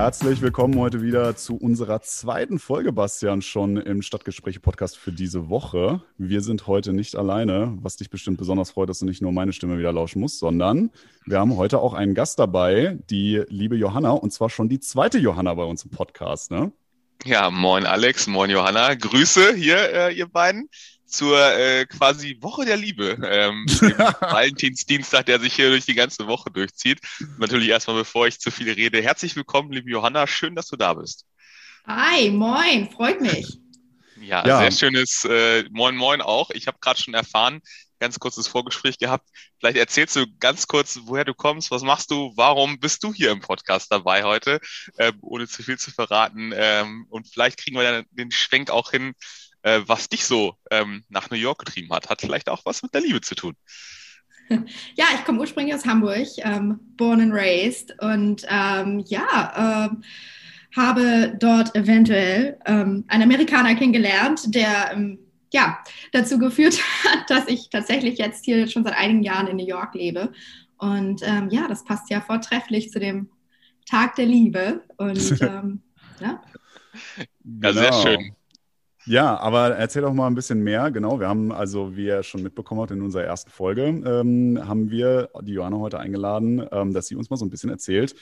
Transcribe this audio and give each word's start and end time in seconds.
Herzlich 0.00 0.40
willkommen 0.42 0.78
heute 0.78 1.02
wieder 1.02 1.34
zu 1.34 1.56
unserer 1.56 2.00
zweiten 2.02 2.60
Folge, 2.60 2.92
Bastian, 2.92 3.42
schon 3.42 3.76
im 3.76 4.00
Stadtgespräche-Podcast 4.00 4.96
für 4.96 5.10
diese 5.10 5.48
Woche. 5.48 6.02
Wir 6.16 6.40
sind 6.40 6.68
heute 6.68 6.92
nicht 6.92 7.16
alleine, 7.16 7.76
was 7.80 7.96
dich 7.96 8.08
bestimmt 8.08 8.38
besonders 8.38 8.70
freut, 8.70 8.88
dass 8.88 9.00
du 9.00 9.06
nicht 9.06 9.22
nur 9.22 9.32
meine 9.32 9.52
Stimme 9.52 9.76
wieder 9.76 9.92
lauschen 9.92 10.20
musst, 10.20 10.38
sondern 10.38 10.92
wir 11.26 11.40
haben 11.40 11.56
heute 11.56 11.80
auch 11.80 11.94
einen 11.94 12.14
Gast 12.14 12.38
dabei, 12.38 12.96
die 13.10 13.42
liebe 13.48 13.74
Johanna, 13.74 14.12
und 14.12 14.32
zwar 14.32 14.50
schon 14.50 14.68
die 14.68 14.78
zweite 14.78 15.18
Johanna 15.18 15.52
bei 15.54 15.64
uns 15.64 15.82
im 15.82 15.90
Podcast, 15.90 16.52
ne? 16.52 16.70
Ja, 17.24 17.50
moin 17.50 17.84
Alex, 17.84 18.28
moin 18.28 18.50
Johanna. 18.50 18.94
Grüße 18.94 19.54
hier, 19.54 19.92
äh, 19.92 20.14
ihr 20.14 20.28
beiden 20.28 20.68
zur 21.08 21.38
äh, 21.38 21.86
quasi 21.86 22.38
Woche 22.40 22.64
der 22.64 22.76
Liebe, 22.76 23.18
ähm, 23.24 23.66
Valentinsdienstag, 24.20 25.26
der 25.26 25.40
sich 25.40 25.54
hier 25.54 25.70
durch 25.70 25.86
die 25.86 25.94
ganze 25.94 26.26
Woche 26.26 26.50
durchzieht. 26.50 27.00
Natürlich 27.38 27.68
erstmal, 27.68 27.96
bevor 27.96 28.26
ich 28.26 28.38
zu 28.38 28.50
viel 28.50 28.70
rede, 28.70 29.02
herzlich 29.02 29.34
willkommen, 29.34 29.72
liebe 29.72 29.90
Johanna, 29.90 30.26
schön, 30.26 30.54
dass 30.54 30.68
du 30.68 30.76
da 30.76 30.94
bist. 30.94 31.24
Hi, 31.86 32.30
moin, 32.30 32.90
freut 32.90 33.20
mich. 33.20 33.58
Ja, 34.20 34.46
ja. 34.46 34.58
sehr 34.58 34.72
schönes 34.72 35.24
äh, 35.24 35.64
Moin 35.70 35.96
Moin 35.96 36.20
auch. 36.20 36.50
Ich 36.50 36.66
habe 36.66 36.78
gerade 36.80 37.00
schon 37.00 37.14
erfahren, 37.14 37.62
ganz 37.98 38.18
kurzes 38.18 38.46
Vorgespräch 38.46 38.98
gehabt. 38.98 39.28
Vielleicht 39.58 39.76
erzählst 39.76 40.16
du 40.16 40.26
ganz 40.38 40.66
kurz, 40.66 41.00
woher 41.04 41.24
du 41.24 41.34
kommst, 41.34 41.70
was 41.70 41.82
machst 41.82 42.10
du, 42.10 42.32
warum 42.36 42.78
bist 42.78 43.02
du 43.02 43.12
hier 43.12 43.30
im 43.30 43.40
Podcast 43.40 43.90
dabei 43.90 44.24
heute, 44.24 44.60
äh, 44.96 45.12
ohne 45.20 45.48
zu 45.48 45.62
viel 45.62 45.78
zu 45.78 45.90
verraten. 45.90 46.52
Ähm, 46.54 47.06
und 47.10 47.28
vielleicht 47.28 47.58
kriegen 47.58 47.76
wir 47.76 47.84
dann 47.90 48.04
den 48.10 48.30
Schwenk 48.30 48.70
auch 48.70 48.90
hin, 48.90 49.14
äh, 49.62 49.80
was 49.86 50.08
dich 50.08 50.24
so 50.24 50.54
ähm, 50.70 51.04
nach 51.08 51.30
New 51.30 51.36
York 51.36 51.64
getrieben 51.64 51.92
hat. 51.92 52.08
Hat 52.08 52.20
vielleicht 52.20 52.48
auch 52.48 52.64
was 52.64 52.82
mit 52.82 52.94
der 52.94 53.00
Liebe 53.00 53.20
zu 53.20 53.34
tun. 53.34 53.54
Ja, 54.94 55.04
ich 55.14 55.26
komme 55.26 55.40
ursprünglich 55.40 55.74
aus 55.74 55.84
Hamburg, 55.84 56.26
ähm, 56.38 56.80
born 56.96 57.20
and 57.20 57.34
raised 57.34 57.94
und 58.00 58.46
ähm, 58.48 59.04
ja, 59.06 59.90
äh, 59.90 59.96
habe 60.74 61.36
dort 61.38 61.74
eventuell 61.74 62.58
ähm, 62.64 63.04
einen 63.08 63.24
Amerikaner 63.24 63.74
kennengelernt, 63.74 64.54
der 64.54 64.92
ähm, 64.94 65.18
ja, 65.52 65.78
dazu 66.12 66.38
geführt 66.38 66.78
hat, 67.04 67.28
dass 67.28 67.48
ich 67.48 67.70
tatsächlich 67.70 68.18
jetzt 68.18 68.44
hier 68.44 68.66
schon 68.68 68.84
seit 68.84 68.94
einigen 68.94 69.22
Jahren 69.22 69.48
in 69.48 69.56
New 69.56 69.66
York 69.66 69.94
lebe. 69.94 70.32
Und 70.78 71.22
ähm, 71.24 71.48
ja, 71.50 71.66
das 71.68 71.84
passt 71.84 72.10
ja 72.10 72.20
vortrefflich 72.20 72.90
zu 72.90 73.00
dem 73.00 73.30
Tag 73.86 74.14
der 74.16 74.26
Liebe. 74.26 74.84
Und 74.96 75.40
ähm, 75.42 75.82
ja. 76.20 76.42
ja, 77.62 77.72
sehr 77.72 77.90
genau. 77.90 78.02
schön. 78.02 78.32
Ja, 79.08 79.38
aber 79.40 79.74
erzähl 79.76 80.02
doch 80.02 80.12
mal 80.12 80.26
ein 80.26 80.34
bisschen 80.34 80.62
mehr. 80.62 80.90
Genau, 80.90 81.18
wir 81.18 81.28
haben 81.28 81.50
also, 81.50 81.96
wie 81.96 82.04
ihr 82.06 82.22
schon 82.22 82.42
mitbekommen 82.42 82.82
habt 82.82 82.90
in 82.90 83.00
unserer 83.00 83.24
ersten 83.24 83.50
Folge, 83.50 83.84
ähm, 83.86 84.60
haben 84.68 84.90
wir 84.90 85.30
die 85.40 85.54
Johanna 85.54 85.78
heute 85.78 85.98
eingeladen, 85.98 86.62
ähm, 86.70 86.92
dass 86.92 87.06
sie 87.06 87.14
uns 87.16 87.30
mal 87.30 87.38
so 87.38 87.46
ein 87.46 87.50
bisschen 87.50 87.70
erzählt, 87.70 88.14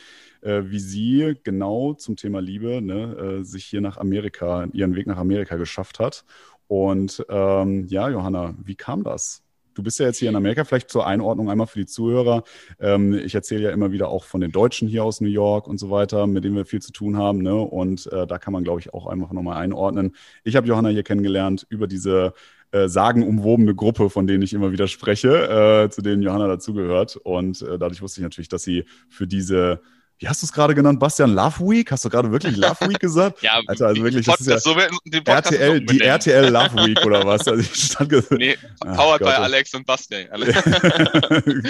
äh, 0.43 0.63
wie 0.67 0.79
sie 0.79 1.35
genau 1.43 1.95
zum 1.95 2.15
Thema 2.15 2.41
Liebe 2.41 2.81
ne, 2.81 3.41
äh, 3.41 3.45
sich 3.45 3.65
hier 3.65 3.81
nach 3.81 3.97
Amerika, 3.97 4.69
ihren 4.73 4.95
Weg 4.95 5.09
nach 5.09 5.19
Amerika 5.19 5.57
geschafft 5.57 5.99
hat. 5.99 6.25
Und 6.69 7.27
ähm, 7.31 7.87
ja, 7.89 8.09
Johanna, 8.09 8.55
wie 8.63 8.77
kam 8.77 9.03
das? 9.03 9.43
Du 9.77 9.83
bist 9.83 9.99
ja 10.01 10.07
jetzt 10.07 10.17
hier 10.17 10.31
in 10.31 10.37
Amerika, 10.37 10.65
vielleicht 10.65 10.91
zur 10.91 11.07
Einordnung 11.07 11.51
einmal 11.51 11.67
für 11.67 11.79
die 11.79 11.87
Zuhörer. 11.87 12.45
Ähm, 12.81 13.13
ich 13.13 13.35
erzähle 13.35 13.65
ja 13.65 13.71
immer 13.71 13.93
wieder 13.93 14.09
auch 14.09 14.25
von 14.25 14.41
den 14.41 14.51
Deutschen 14.51 14.89
hier 14.89 15.05
aus 15.05 15.21
New 15.21 15.29
York 15.29 15.69
und 15.69 15.77
so 15.77 15.91
weiter, 15.91 16.27
mit 16.27 16.45
denen 16.45 16.57
wir 16.57 16.65
viel 16.65 16.81
zu 16.81 16.93
tun 16.93 17.19
haben. 17.19 17.43
Ne? 17.43 17.55
Und 17.55 18.11
äh, 18.11 18.27
da 18.27 18.39
kann 18.39 18.55
man, 18.55 18.65
glaube 18.65 18.81
ich, 18.81 18.95
auch 18.95 19.07
einfach 19.07 19.33
nochmal 19.33 19.59
einordnen. 19.59 20.17
Ich 20.45 20.57
habe 20.57 20.67
Johanna 20.67 20.89
hier 20.89 21.03
kennengelernt 21.03 21.67
über 21.69 21.87
diese 21.87 22.33
äh, 22.71 22.89
sagenumwobene 22.89 23.75
Gruppe, 23.75 24.09
von 24.09 24.27
denen 24.27 24.43
ich 24.43 24.55
immer 24.55 24.73
wieder 24.73 24.89
spreche, 24.89 25.85
äh, 25.85 25.91
zu 25.91 26.01
denen 26.01 26.23
Johanna 26.23 26.49
dazugehört. 26.49 27.17
Und 27.17 27.61
äh, 27.61 27.79
dadurch 27.79 28.01
wusste 28.01 28.21
ich 28.21 28.25
natürlich, 28.25 28.49
dass 28.49 28.63
sie 28.63 28.87
für 29.11 29.27
diese 29.27 29.83
wie 30.19 30.29
hast 30.29 30.43
du 30.43 30.47
es 30.47 30.53
gerade 30.53 30.75
genannt, 30.75 30.99
Bastian? 30.99 31.35
Love 31.35 31.61
Week? 31.61 31.91
Hast 31.91 32.05
du 32.05 32.09
gerade 32.09 32.31
wirklich 32.31 32.57
Love 32.57 32.89
Week 32.89 32.99
gesagt? 32.99 33.43
ja, 33.43 33.61
Alter, 33.67 33.89
also 33.89 34.03
wirklich, 34.03 34.25
das 34.25 34.41
ist 34.41 34.47
ja 34.47 34.59
so 34.59 34.75
RTL, 34.75 35.81
die 35.81 36.01
RTL 36.01 36.49
Love 36.49 36.87
Week 36.87 37.05
oder 37.05 37.25
was? 37.25 37.47
Also 37.47 37.61
ich 37.61 37.75
stand 37.75 38.13
nee, 38.31 38.57
powered 38.81 39.21
by 39.21 39.29
Alex 39.29 39.75
und 39.75 39.87
Bastian. 39.87 40.27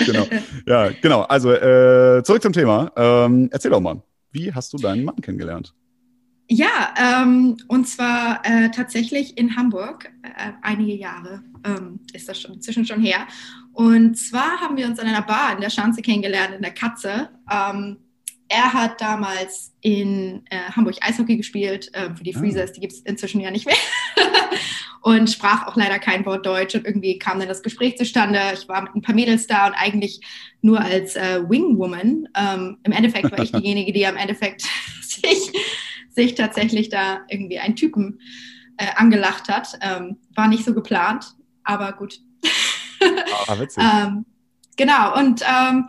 genau. 0.07 0.29
Ja, 0.67 0.91
genau. 1.01 1.23
Also 1.23 1.53
äh, 1.53 2.23
zurück 2.23 2.43
zum 2.43 2.53
Thema. 2.53 2.93
Ähm, 2.97 3.49
erzähl 3.51 3.73
doch 3.73 3.81
mal, 3.81 4.01
wie 4.31 4.53
hast 4.53 4.73
du 4.73 4.77
deinen 4.77 5.05
Mann 5.05 5.17
kennengelernt? 5.17 5.75
Ja, 6.49 6.95
ähm, 6.97 7.57
und 7.67 7.89
zwar 7.89 8.41
äh, 8.45 8.71
tatsächlich 8.71 9.37
in 9.37 9.57
Hamburg. 9.57 10.09
Äh, 10.23 10.53
einige 10.63 10.95
Jahre 10.95 11.43
ähm, 11.65 11.99
ist 12.13 12.29
das 12.29 12.41
schon 12.41 12.55
inzwischen 12.55 12.87
schon 12.87 13.01
her. 13.01 13.27
Und 13.73 14.17
zwar 14.17 14.61
haben 14.61 14.77
wir 14.77 14.87
uns 14.87 15.01
an 15.01 15.09
einer 15.09 15.23
Bar 15.23 15.55
in 15.55 15.61
der 15.61 15.71
Schanze 15.71 16.03
kennengelernt, 16.03 16.55
in 16.55 16.63
der 16.63 16.73
Katze. 16.73 17.31
Ähm, 17.51 17.97
er 18.49 18.73
hat 18.73 19.01
damals 19.01 19.73
in 19.81 20.45
äh, 20.51 20.71
Hamburg 20.75 20.97
Eishockey 21.01 21.37
gespielt, 21.37 21.91
äh, 21.95 22.15
für 22.15 22.25
die 22.25 22.35
ah. 22.35 22.39
Freezers, 22.39 22.73
die 22.73 22.81
gibt 22.81 22.93
es 22.93 23.01
inzwischen 23.01 23.41
ja 23.41 23.51
nicht 23.51 23.67
mehr. 23.67 23.77
und 25.03 25.31
sprach 25.31 25.67
auch 25.67 25.77
leider 25.77 25.99
kein 25.99 26.27
Wort 26.27 26.47
Deutsch. 26.47 26.75
Und 26.75 26.85
irgendwie 26.85 27.19
kam 27.19 27.39
dann 27.39 27.49
das 27.49 27.63
Gespräch 27.63 27.97
zustande. 27.97 28.41
Ich 28.55 28.69
war 28.69 28.83
mit 28.83 28.95
ein 28.95 29.03
paar 29.03 29.15
Mädels 29.15 29.47
da 29.47 29.69
und 29.69 29.75
eigentlich 29.75 30.21
nur 30.63 30.81
als 30.81 31.17
äh, 31.17 31.49
Wingwoman. 31.49 32.29
Ähm, 32.37 32.79
Im 32.83 32.93
Endeffekt 32.93 33.31
war 33.31 33.39
ich 33.39 33.53
diejenige, 33.53 33.93
die 33.93 34.07
am 34.07 34.17
Endeffekt 34.17 34.63
sich, 35.03 35.53
sich 36.11 36.35
tatsächlich 36.35 36.89
da 36.89 37.21
irgendwie 37.29 37.59
einen 37.59 37.77
Typen 37.77 38.21
äh, 38.79 38.87
angelacht 38.97 39.49
hat. 39.49 39.79
Ähm, 39.81 40.19
war 40.35 40.49
nicht 40.49 40.65
so 40.65 40.75
geplant, 40.75 41.35
aber 41.63 41.93
gut. 41.93 42.19
ah, 43.47 43.59
witzig. 43.59 43.83
ähm, 43.83 44.25
genau, 44.77 45.17
und 45.17 45.43
ähm, 45.43 45.89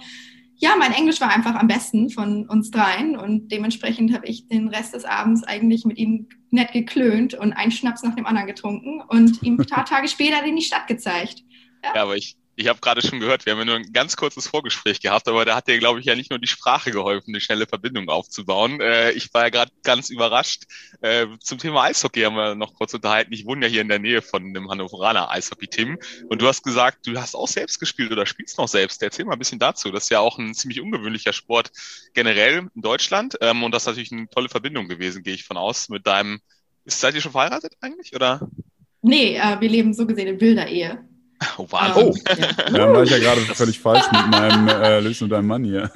ja, 0.60 0.76
mein 0.78 0.92
Englisch 0.92 1.22
war 1.22 1.30
einfach 1.30 1.56
am 1.56 1.68
besten 1.68 2.10
von 2.10 2.48
uns 2.50 2.72
dreien 2.72 3.16
und 3.16 3.52
dementsprechend 3.52 4.14
habe 4.14 4.26
ich 4.26 4.48
den 4.48 4.70
Rest 4.70 4.94
des 4.94 5.06
Abends 5.06 5.44
eigentlich 5.44 5.86
mit 5.86 5.98
ihm 5.98 6.28
nett 6.50 6.72
geklönt 6.72 7.36
und 7.36 7.54
einen 7.54 7.72
Schnaps 7.72 8.02
nach 8.02 8.16
dem 8.16 8.26
anderen 8.26 8.48
getrunken 8.48 9.02
und 9.08 9.44
ihm 9.44 9.60
ein 9.60 9.66
paar 9.68 9.86
Tage 9.86 10.08
später 10.08 10.44
in 10.44 10.56
die 10.56 10.64
Stadt 10.64 10.88
gezeigt. 10.88 11.44
Ja, 11.84 11.96
ja 11.96 12.04
aber 12.04 12.18
ich, 12.18 12.36
ich 12.58 12.68
habe 12.68 12.80
gerade 12.80 13.06
schon 13.06 13.20
gehört, 13.20 13.46
wir 13.46 13.54
haben 13.54 13.60
ja 13.60 13.66
nur 13.66 13.76
ein 13.76 13.94
ganz 13.94 14.18
kurzes 14.18 14.48
Vorgespräch 14.48 15.00
gehabt, 15.00 15.28
aber 15.28 15.46
da 15.46 15.56
hat 15.56 15.68
dir, 15.68 15.78
glaube 15.78 16.00
ich, 16.00 16.08
ja 16.08 16.16
nicht 16.16 16.32
nur 16.32 16.40
die 16.40 16.48
Sprache 16.48 16.90
geholfen, 16.90 17.30
eine 17.30 17.40
schnelle 17.40 17.68
Verbindung 17.68 18.10
aufzubauen. 18.10 18.82
Äh, 18.82 19.12
ich 19.12 19.32
war 19.32 19.44
ja 19.44 19.50
gerade 19.50 19.72
ganz 19.84 20.10
überrascht. 20.10 20.64
Äh, 21.02 21.28
zum 21.40 21.60
Thema 21.60 21.84
Eishockey 21.84 22.22
haben 22.22 22.36
wir 22.36 22.56
noch 22.56 22.74
kurz 22.74 22.96
unterhalten. 22.96 23.32
Ich 23.32 23.46
wohne 23.46 23.68
ja 23.68 23.72
hier 23.72 23.82
in 23.82 23.90
der 23.90 24.00
Nähe 24.00 24.24
von 24.24 24.56
dem 24.56 24.72
Hannoveraner 24.72 25.30
Eishockey-Team 25.30 26.00
und 26.30 26.42
du 26.42 26.48
hast 26.48 26.64
gesagt, 26.64 27.06
du 27.06 27.16
hast 27.16 27.36
auch 27.36 27.48
selbst 27.48 27.80
gespielt 27.80 28.12
oder 28.12 28.26
spielst 28.26 28.58
noch 28.58 28.68
selbst. 28.68 29.04
Erzähl 29.04 29.26
mal 29.26 29.34
ein 29.34 29.40
bisschen 29.40 29.60
dazu. 29.60 29.92
Das 29.92 30.06
ist 30.06 30.10
ja 30.10 30.20
auch 30.20 30.40
ein 30.40 30.56
ziemlich 30.56 30.82
ungewöhnlicher 30.82 31.34
Sport 31.34 31.72
generell 32.16 32.68
in 32.74 32.82
Deutschland 32.82 33.38
ähm, 33.40 33.62
und 33.62 33.72
das 33.72 33.84
ist 33.84 33.88
natürlich 33.88 34.12
eine 34.12 34.30
tolle 34.30 34.50
Verbindung 34.50 34.88
gewesen, 34.88 35.22
gehe 35.22 35.36
ich 35.36 35.44
von 35.44 35.58
aus, 35.58 35.90
mit 35.90 36.08
deinem... 36.08 36.42
Seid 36.86 37.14
ihr 37.14 37.22
schon 37.22 37.34
verheiratet 37.34 37.74
eigentlich, 37.82 38.16
oder? 38.16 38.50
Nee, 39.04 39.36
äh, 39.36 39.60
wir 39.60 39.70
leben 39.70 39.94
so 39.94 40.08
gesehen 40.08 40.28
in 40.28 40.42
wilder 40.42 40.68
Ehe. 40.68 41.08
Oh, 41.58 41.68
Wahnsinn. 41.72 42.08
Oh, 42.08 42.42
ja. 42.42 42.54
Dann 42.72 42.94
war 42.94 43.04
ich 43.04 43.12
ja 43.12 43.20
gerade 43.20 43.42
völlig 43.42 43.80
falsch 43.80 44.06
mit 44.12 44.28
meinem 44.28 44.68
äh, 44.68 45.00
Lösen 45.00 45.26
und 45.26 45.30
deinem 45.32 45.48
Mann 45.48 45.64
hier. 45.64 45.92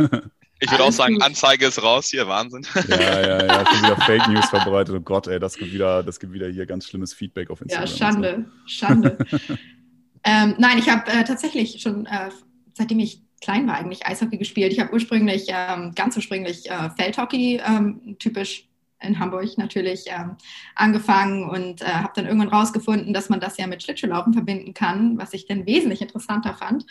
Ich 0.59 0.69
würde 0.69 0.84
auch 0.84 0.91
sagen, 0.91 1.22
Anzeige 1.22 1.66
ist 1.66 1.81
raus 1.81 2.09
hier, 2.09 2.28
Wahnsinn. 2.28 2.66
Ja, 2.88 3.22
ja, 3.22 3.46
ja, 3.46 3.66
schon 3.66 3.84
wieder 3.84 3.97
Fake 3.97 4.28
News 4.28 4.47
verbreitet. 4.50 4.96
Oh 4.96 5.01
Gott, 5.01 5.28
ey, 5.28 5.40
das 5.40 5.57
gibt 5.57 5.74
wieder, 5.74 6.03
das 6.03 6.19
gibt 6.19 6.34
wieder 6.34 6.47
hier 6.47 6.66
ganz 6.66 6.88
schlimmes 6.88 7.13
Feedback 7.13 7.50
auf 7.50 7.62
Instagram. 7.62 7.88
Ja, 7.88 7.97
Schande, 7.97 8.46
so. 8.66 8.68
Schande. 8.68 9.18
ähm, 10.24 10.56
nein, 10.59 10.78
ich 10.78 10.88
habe 10.88 11.12
äh, 11.12 11.24
tatsächlich 11.24 11.81
schon, 11.81 12.06
äh, 12.06 12.30
seitdem 12.74 13.00
ich 13.00 13.24
klein 13.41 13.68
war, 13.68 13.75
eigentlich 13.75 14.06
Eishockey 14.06 14.38
gespielt. 14.38 14.72
Ich 14.72 14.80
habe 14.80 14.94
ursprünglich, 14.94 15.47
ähm, 15.47 15.94
ganz 15.96 16.16
ursprünglich 16.16 16.69
äh, 16.69 16.91
Feldhockey, 16.91 17.59
ähm, 17.66 18.16
typisch 18.19 18.68
in 19.01 19.19
Hamburg 19.19 19.57
natürlich 19.57 20.06
ähm, 20.07 20.36
angefangen 20.75 21.50
und 21.50 21.81
äh, 21.81 21.86
habe 21.86 22.13
dann 22.15 22.25
irgendwann 22.25 22.50
rausgefunden, 22.50 23.13
dass 23.13 23.30
man 23.30 23.39
das 23.39 23.57
ja 23.57 23.68
mit 23.68 23.83
Schlittschuhlaufen 23.83 24.33
verbinden 24.33 24.74
kann, 24.74 25.18
was 25.18 25.33
ich 25.33 25.48
dann 25.48 25.65
wesentlich 25.65 26.01
interessanter 26.01 26.53
fand. 26.53 26.86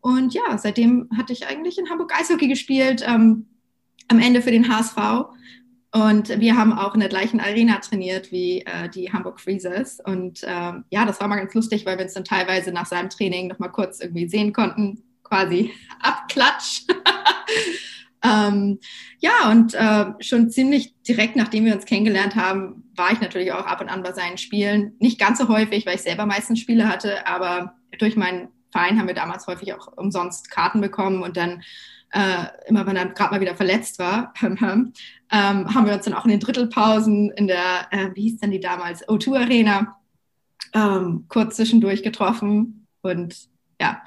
Und 0.00 0.34
ja, 0.34 0.58
seitdem 0.58 1.08
hatte 1.16 1.32
ich 1.32 1.46
eigentlich 1.46 1.78
in 1.78 1.88
Hamburg 1.88 2.12
Eishockey 2.18 2.48
gespielt, 2.48 3.04
ähm, 3.06 3.46
am 4.08 4.18
Ende 4.18 4.42
für 4.42 4.50
den 4.50 4.68
HSV. 4.68 4.96
Und 5.94 6.40
wir 6.40 6.56
haben 6.56 6.72
auch 6.72 6.94
in 6.94 7.00
der 7.00 7.10
gleichen 7.10 7.38
Arena 7.38 7.76
trainiert 7.76 8.32
wie 8.32 8.62
äh, 8.62 8.88
die 8.88 9.12
Hamburg 9.12 9.40
Freezers. 9.40 10.00
Und 10.00 10.40
ähm, 10.44 10.84
ja, 10.90 11.04
das 11.04 11.20
war 11.20 11.28
mal 11.28 11.36
ganz 11.36 11.54
lustig, 11.54 11.84
weil 11.84 11.98
wir 11.98 12.04
uns 12.04 12.14
dann 12.14 12.24
teilweise 12.24 12.72
nach 12.72 12.86
seinem 12.86 13.10
Training 13.10 13.48
noch 13.48 13.58
mal 13.58 13.68
kurz 13.68 14.00
irgendwie 14.00 14.26
sehen 14.26 14.52
konnten, 14.52 15.02
quasi 15.22 15.72
abklatsch. 16.00 16.82
Ähm, 18.24 18.78
ja, 19.18 19.50
und 19.50 19.74
äh, 19.74 20.06
schon 20.20 20.50
ziemlich 20.50 20.94
direkt 21.02 21.36
nachdem 21.36 21.64
wir 21.64 21.74
uns 21.74 21.86
kennengelernt 21.86 22.36
haben, 22.36 22.84
war 22.94 23.12
ich 23.12 23.20
natürlich 23.20 23.52
auch 23.52 23.66
ab 23.66 23.80
und 23.80 23.88
an 23.88 24.02
bei 24.02 24.12
seinen 24.12 24.38
Spielen. 24.38 24.94
Nicht 25.00 25.18
ganz 25.18 25.38
so 25.38 25.48
häufig, 25.48 25.86
weil 25.86 25.96
ich 25.96 26.02
selber 26.02 26.26
meistens 26.26 26.60
Spiele 26.60 26.88
hatte, 26.88 27.26
aber 27.26 27.74
durch 27.98 28.16
meinen 28.16 28.48
Verein 28.70 28.98
haben 28.98 29.08
wir 29.08 29.14
damals 29.14 29.46
häufig 29.46 29.74
auch 29.74 29.88
umsonst 29.96 30.50
Karten 30.50 30.80
bekommen 30.80 31.22
und 31.22 31.36
dann 31.36 31.62
äh, 32.12 32.44
immer 32.66 32.86
wenn 32.86 32.96
er 32.96 33.06
gerade 33.06 33.34
mal 33.34 33.40
wieder 33.40 33.56
verletzt 33.56 33.98
war, 33.98 34.34
ähm, 34.42 34.92
haben 35.30 35.86
wir 35.86 35.94
uns 35.94 36.04
dann 36.04 36.14
auch 36.14 36.24
in 36.24 36.30
den 36.30 36.40
Drittelpausen 36.40 37.30
in 37.30 37.46
der, 37.46 37.88
äh, 37.90 38.10
wie 38.14 38.22
hieß 38.22 38.38
denn 38.38 38.50
die 38.50 38.60
damals, 38.60 39.06
O2 39.08 39.40
Arena, 39.40 39.96
ähm, 40.74 41.24
kurz 41.28 41.56
zwischendurch 41.56 42.02
getroffen 42.02 42.86
und 43.00 43.48
ja, 43.80 44.02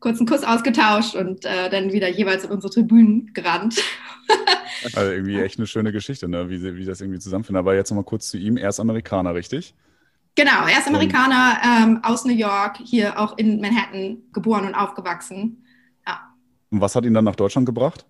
kurzen 0.00 0.26
Kuss 0.26 0.44
ausgetauscht 0.44 1.14
und 1.14 1.44
äh, 1.44 1.70
dann 1.70 1.92
wieder 1.92 2.08
jeweils 2.08 2.44
in 2.44 2.50
unsere 2.50 2.72
Tribünen 2.72 3.32
gerannt. 3.32 3.82
also 4.94 5.10
irgendwie 5.10 5.40
echt 5.40 5.58
eine 5.58 5.66
schöne 5.66 5.92
Geschichte, 5.92 6.28
ne? 6.28 6.50
wie, 6.50 6.76
wie 6.76 6.84
das 6.84 7.00
irgendwie 7.00 7.18
zusammenfindet. 7.18 7.60
Aber 7.60 7.74
jetzt 7.74 7.90
nochmal 7.90 8.04
kurz 8.04 8.28
zu 8.28 8.38
ihm. 8.38 8.56
Er 8.56 8.68
ist 8.68 8.80
Amerikaner, 8.80 9.34
richtig? 9.34 9.74
Genau, 10.34 10.66
er 10.66 10.78
ist 10.78 10.86
Amerikaner 10.86 11.58
ähm, 11.64 12.00
aus 12.02 12.26
New 12.26 12.34
York, 12.34 12.76
hier 12.84 13.18
auch 13.18 13.38
in 13.38 13.58
Manhattan 13.60 14.18
geboren 14.34 14.66
und 14.66 14.74
aufgewachsen. 14.74 15.64
Ja. 16.06 16.20
Und 16.70 16.82
was 16.82 16.94
hat 16.94 17.06
ihn 17.06 17.14
dann 17.14 17.24
nach 17.24 17.36
Deutschland 17.36 17.64
gebracht? 17.64 18.04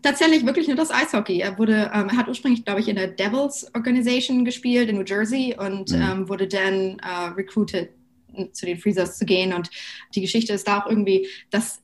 Tatsächlich 0.00 0.46
wirklich 0.46 0.68
nur 0.68 0.76
das 0.76 0.90
Eishockey. 0.90 1.40
Er 1.40 1.58
wurde, 1.58 1.90
ähm, 1.92 2.16
hat 2.16 2.28
ursprünglich, 2.28 2.64
glaube 2.64 2.80
ich, 2.80 2.88
in 2.88 2.96
der 2.96 3.08
Devils 3.08 3.66
Organization 3.74 4.44
gespielt 4.44 4.88
in 4.88 4.96
New 4.96 5.04
Jersey 5.04 5.54
und 5.58 5.90
mhm. 5.90 6.00
ähm, 6.00 6.28
wurde 6.28 6.48
dann 6.48 6.98
äh, 7.00 7.26
recruited 7.36 7.90
zu 8.52 8.66
den 8.66 8.78
Freezers 8.78 9.18
zu 9.18 9.24
gehen. 9.24 9.52
Und 9.52 9.70
die 10.14 10.20
Geschichte 10.20 10.52
ist 10.52 10.68
da 10.68 10.80
auch 10.80 10.86
irgendwie, 10.88 11.28
dass 11.50 11.82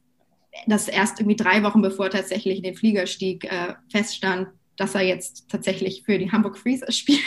das 0.66 0.88
erst 0.88 1.20
irgendwie 1.20 1.36
drei 1.36 1.62
Wochen 1.62 1.82
bevor 1.82 2.06
er 2.06 2.12
tatsächlich 2.12 2.58
in 2.58 2.62
den 2.62 2.76
Flieger 2.76 3.06
stieg, 3.06 3.44
äh, 3.44 3.74
feststand, 3.90 4.48
dass 4.76 4.94
er 4.94 5.02
jetzt 5.02 5.48
tatsächlich 5.48 6.02
für 6.04 6.18
die 6.18 6.30
Hamburg 6.30 6.58
Freezers 6.58 6.96
spielen 6.96 7.20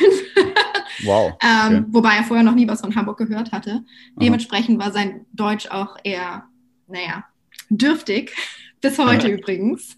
Wow. 1.03 1.38
Ähm, 1.44 1.88
Wobei 1.89 2.15
er 2.15 2.24
vorher 2.24 2.44
noch 2.44 2.56
nie 2.56 2.68
was 2.68 2.81
von 2.81 2.95
Hamburg 2.95 3.18
gehört 3.18 3.51
hatte. 3.51 3.83
Dementsprechend 4.15 4.79
war 4.79 4.91
sein 4.91 5.25
Deutsch 5.33 5.68
auch 5.68 5.97
eher, 6.03 6.45
naja, 6.88 7.25
dürftig. 7.69 8.33
Bis 8.81 8.97
heute 9.00 9.27
übrigens. 9.29 9.97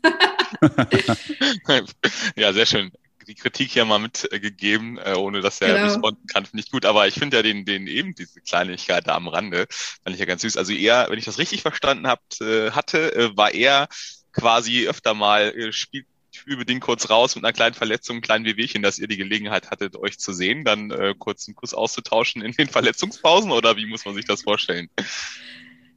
ja, 2.35 2.53
sehr 2.53 2.65
schön 2.65 2.91
die 3.29 3.35
Kritik 3.35 3.71
hier 3.71 3.85
mal 3.85 3.99
mitgegeben, 3.99 4.97
äh, 4.97 5.13
ohne 5.13 5.41
dass 5.41 5.61
er 5.61 5.75
genau. 5.75 5.85
responden 5.85 6.25
kann, 6.27 6.45
finde 6.45 6.63
ich 6.63 6.71
gut. 6.71 6.83
Aber 6.85 7.07
ich 7.07 7.13
finde 7.13 7.37
ja 7.37 7.43
den, 7.43 7.63
den 7.63 7.85
eben 7.87 8.15
diese 8.15 8.41
Kleinigkeit 8.41 9.07
da 9.07 9.15
am 9.15 9.27
Rande, 9.27 9.67
fand 9.69 10.15
ich 10.15 10.19
ja 10.19 10.25
ganz 10.25 10.41
süß. 10.41 10.57
Also 10.57 10.73
er, 10.73 11.07
wenn 11.09 11.19
ich 11.19 11.25
das 11.25 11.37
richtig 11.37 11.61
verstanden 11.61 12.07
habt, 12.07 12.41
äh, 12.41 12.71
hatte, 12.71 13.15
äh, 13.15 13.37
war 13.37 13.53
er 13.53 13.87
quasi 14.33 14.87
öfter 14.87 15.13
mal 15.13 15.53
äh, 15.55 15.71
spielt 15.71 16.07
spielbedingt 16.31 16.81
kurz 16.81 17.09
raus 17.09 17.35
mit 17.35 17.43
einer 17.43 17.53
kleinen 17.53 17.73
Verletzung, 17.73 18.15
einem 18.15 18.21
kleinen 18.21 18.45
Wehwehchen, 18.45 18.81
dass 18.81 18.99
ihr 18.99 19.07
die 19.07 19.17
Gelegenheit 19.17 19.71
hattet, 19.71 19.95
euch 19.97 20.19
zu 20.19 20.31
sehen, 20.31 20.63
dann 20.63 20.89
äh, 20.91 21.13
kurz 21.17 21.47
einen 21.47 21.55
Kuss 21.55 21.73
auszutauschen 21.73 22.41
in 22.41 22.51
den 22.53 22.69
Verletzungspausen 22.69 23.51
oder 23.51 23.77
wie 23.77 23.87
muss 23.87 24.05
man 24.05 24.15
sich 24.15 24.25
das 24.25 24.43
vorstellen? 24.43 24.89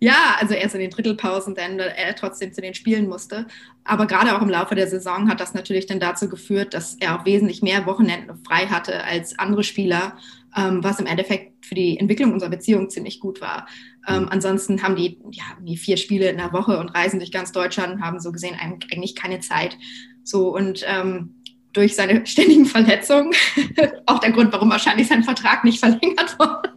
Ja, 0.02 0.34
also 0.40 0.54
erst 0.54 0.74
in 0.74 0.80
den 0.80 0.90
Drittelpausen, 0.90 1.54
denn 1.54 1.78
er 1.78 2.16
trotzdem 2.16 2.52
zu 2.52 2.60
den 2.60 2.74
Spielen 2.74 3.08
musste. 3.08 3.46
Aber 3.84 4.08
gerade 4.08 4.36
auch 4.36 4.42
im 4.42 4.48
Laufe 4.48 4.74
der 4.74 4.88
Saison 4.88 5.28
hat 5.28 5.38
das 5.38 5.54
natürlich 5.54 5.86
dann 5.86 6.00
dazu 6.00 6.28
geführt, 6.28 6.74
dass 6.74 6.96
er 6.98 7.16
auch 7.16 7.24
wesentlich 7.24 7.62
mehr 7.62 7.86
Wochenenden 7.86 8.36
frei 8.44 8.66
hatte 8.66 9.04
als 9.04 9.38
andere 9.38 9.62
Spieler, 9.62 10.16
ähm, 10.56 10.82
was 10.82 10.98
im 10.98 11.06
Endeffekt 11.06 11.64
für 11.64 11.76
die 11.76 11.98
Entwicklung 12.00 12.32
unserer 12.32 12.50
Beziehung 12.50 12.90
ziemlich 12.90 13.20
gut 13.20 13.40
war. 13.40 13.68
Ähm, 14.08 14.26
ansonsten 14.28 14.82
haben 14.82 14.96
die 14.96 15.20
ja, 15.30 15.76
vier 15.76 15.96
Spiele 15.96 16.30
in 16.30 16.38
der 16.38 16.52
Woche 16.52 16.80
und 16.80 16.88
reisen 16.88 17.20
durch 17.20 17.30
ganz 17.30 17.52
Deutschland 17.52 18.02
haben 18.02 18.18
so 18.18 18.32
gesehen 18.32 18.56
eigentlich 18.58 19.14
keine 19.14 19.38
Zeit. 19.38 19.78
So 20.24 20.52
und 20.52 20.84
ähm, 20.84 21.36
durch 21.72 21.94
seine 21.94 22.26
ständigen 22.26 22.66
Verletzungen, 22.66 23.32
auch 24.06 24.18
der 24.18 24.32
Grund, 24.32 24.52
warum 24.52 24.70
wahrscheinlich 24.70 25.08
sein 25.08 25.24
Vertrag 25.24 25.64
nicht 25.64 25.80
verlängert 25.80 26.38
wurde, 26.38 26.72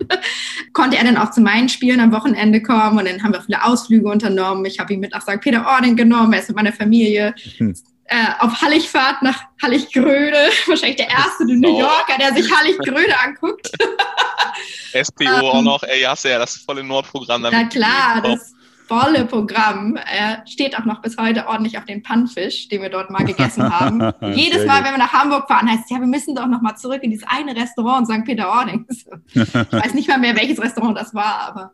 konnte 0.74 0.98
er 0.98 1.04
dann 1.04 1.18
auch 1.18 1.32
zu 1.32 1.42
meinen 1.42 1.70
Spielen 1.70 2.00
am 2.00 2.12
Wochenende 2.12 2.62
kommen 2.62 3.00
und 3.00 3.08
dann 3.08 3.22
haben 3.24 3.34
wir 3.34 3.42
viele 3.42 3.64
Ausflüge 3.64 4.08
unternommen. 4.08 4.66
Ich 4.66 4.80
habe 4.80 4.94
ihn 4.94 5.00
mit 5.00 5.12
nach 5.12 5.22
St. 5.22 5.42
Peter-Ording 5.42 5.96
genommen, 5.96 6.34
er 6.34 6.40
ist 6.40 6.48
mit 6.48 6.58
meiner 6.58 6.74
Familie 6.74 7.34
hm. 7.58 7.76
äh, 8.06 8.16
auf 8.40 8.62
Halligfahrt 8.62 9.22
nach 9.22 9.44
Halliggröde, 9.62 10.50
wahrscheinlich 10.68 10.98
der 10.98 11.10
erste 11.10 11.46
New 11.46 11.80
Yorker, 11.80 12.18
der 12.20 12.34
sich 12.34 12.52
Halliggröde 12.52 13.18
anguckt. 13.20 13.72
SPO 15.04 15.30
auch 15.30 15.60
ähm, 15.60 15.66
noch, 15.66 15.84
ey, 15.84 16.02
hast 16.04 16.24
du 16.24 16.30
ja 16.30 16.40
das 16.40 16.56
volle 16.56 16.84
Nordprogramm. 16.84 17.42
Na 17.42 17.66
klar, 17.66 18.22
das 18.22 18.55
volle 18.88 19.26
Programm. 19.26 19.96
Er 19.96 20.46
steht 20.48 20.78
auch 20.78 20.86
noch 20.86 21.02
bis 21.02 21.18
heute 21.18 21.48
ordentlich 21.48 21.78
auf 21.78 21.86
den 21.86 22.04
Pannfisch, 22.04 22.68
den 22.68 22.82
wir 22.82 22.90
dort 22.90 23.10
mal 23.10 23.26
gegessen 23.26 23.72
haben. 23.72 24.14
Jedes 24.34 24.66
Mal, 24.66 24.84
wenn 24.84 24.92
wir 24.92 24.98
nach 24.98 25.14
Hamburg 25.14 25.48
fahren, 25.48 25.70
heißt 25.70 25.84
es, 25.86 25.90
ja, 25.90 26.00
wir 26.00 26.08
müssen 26.08 26.36
doch 26.36 26.48
noch 26.48 26.62
mal 26.62 26.76
zurück 26.76 27.04
in 27.04 27.12
dieses 27.12 27.28
eine 27.28 27.56
Restaurant 27.56 28.10
in 28.10 28.16
St. 28.16 28.26
Peter-Ording. 28.26 28.86
Ich 29.34 29.54
weiß 29.54 29.94
nicht 29.94 30.08
mal 30.08 30.20
mehr, 30.20 30.36
welches 30.36 30.62
Restaurant 30.62 30.98
das 30.98 31.14
war, 31.14 31.40
aber 31.48 31.74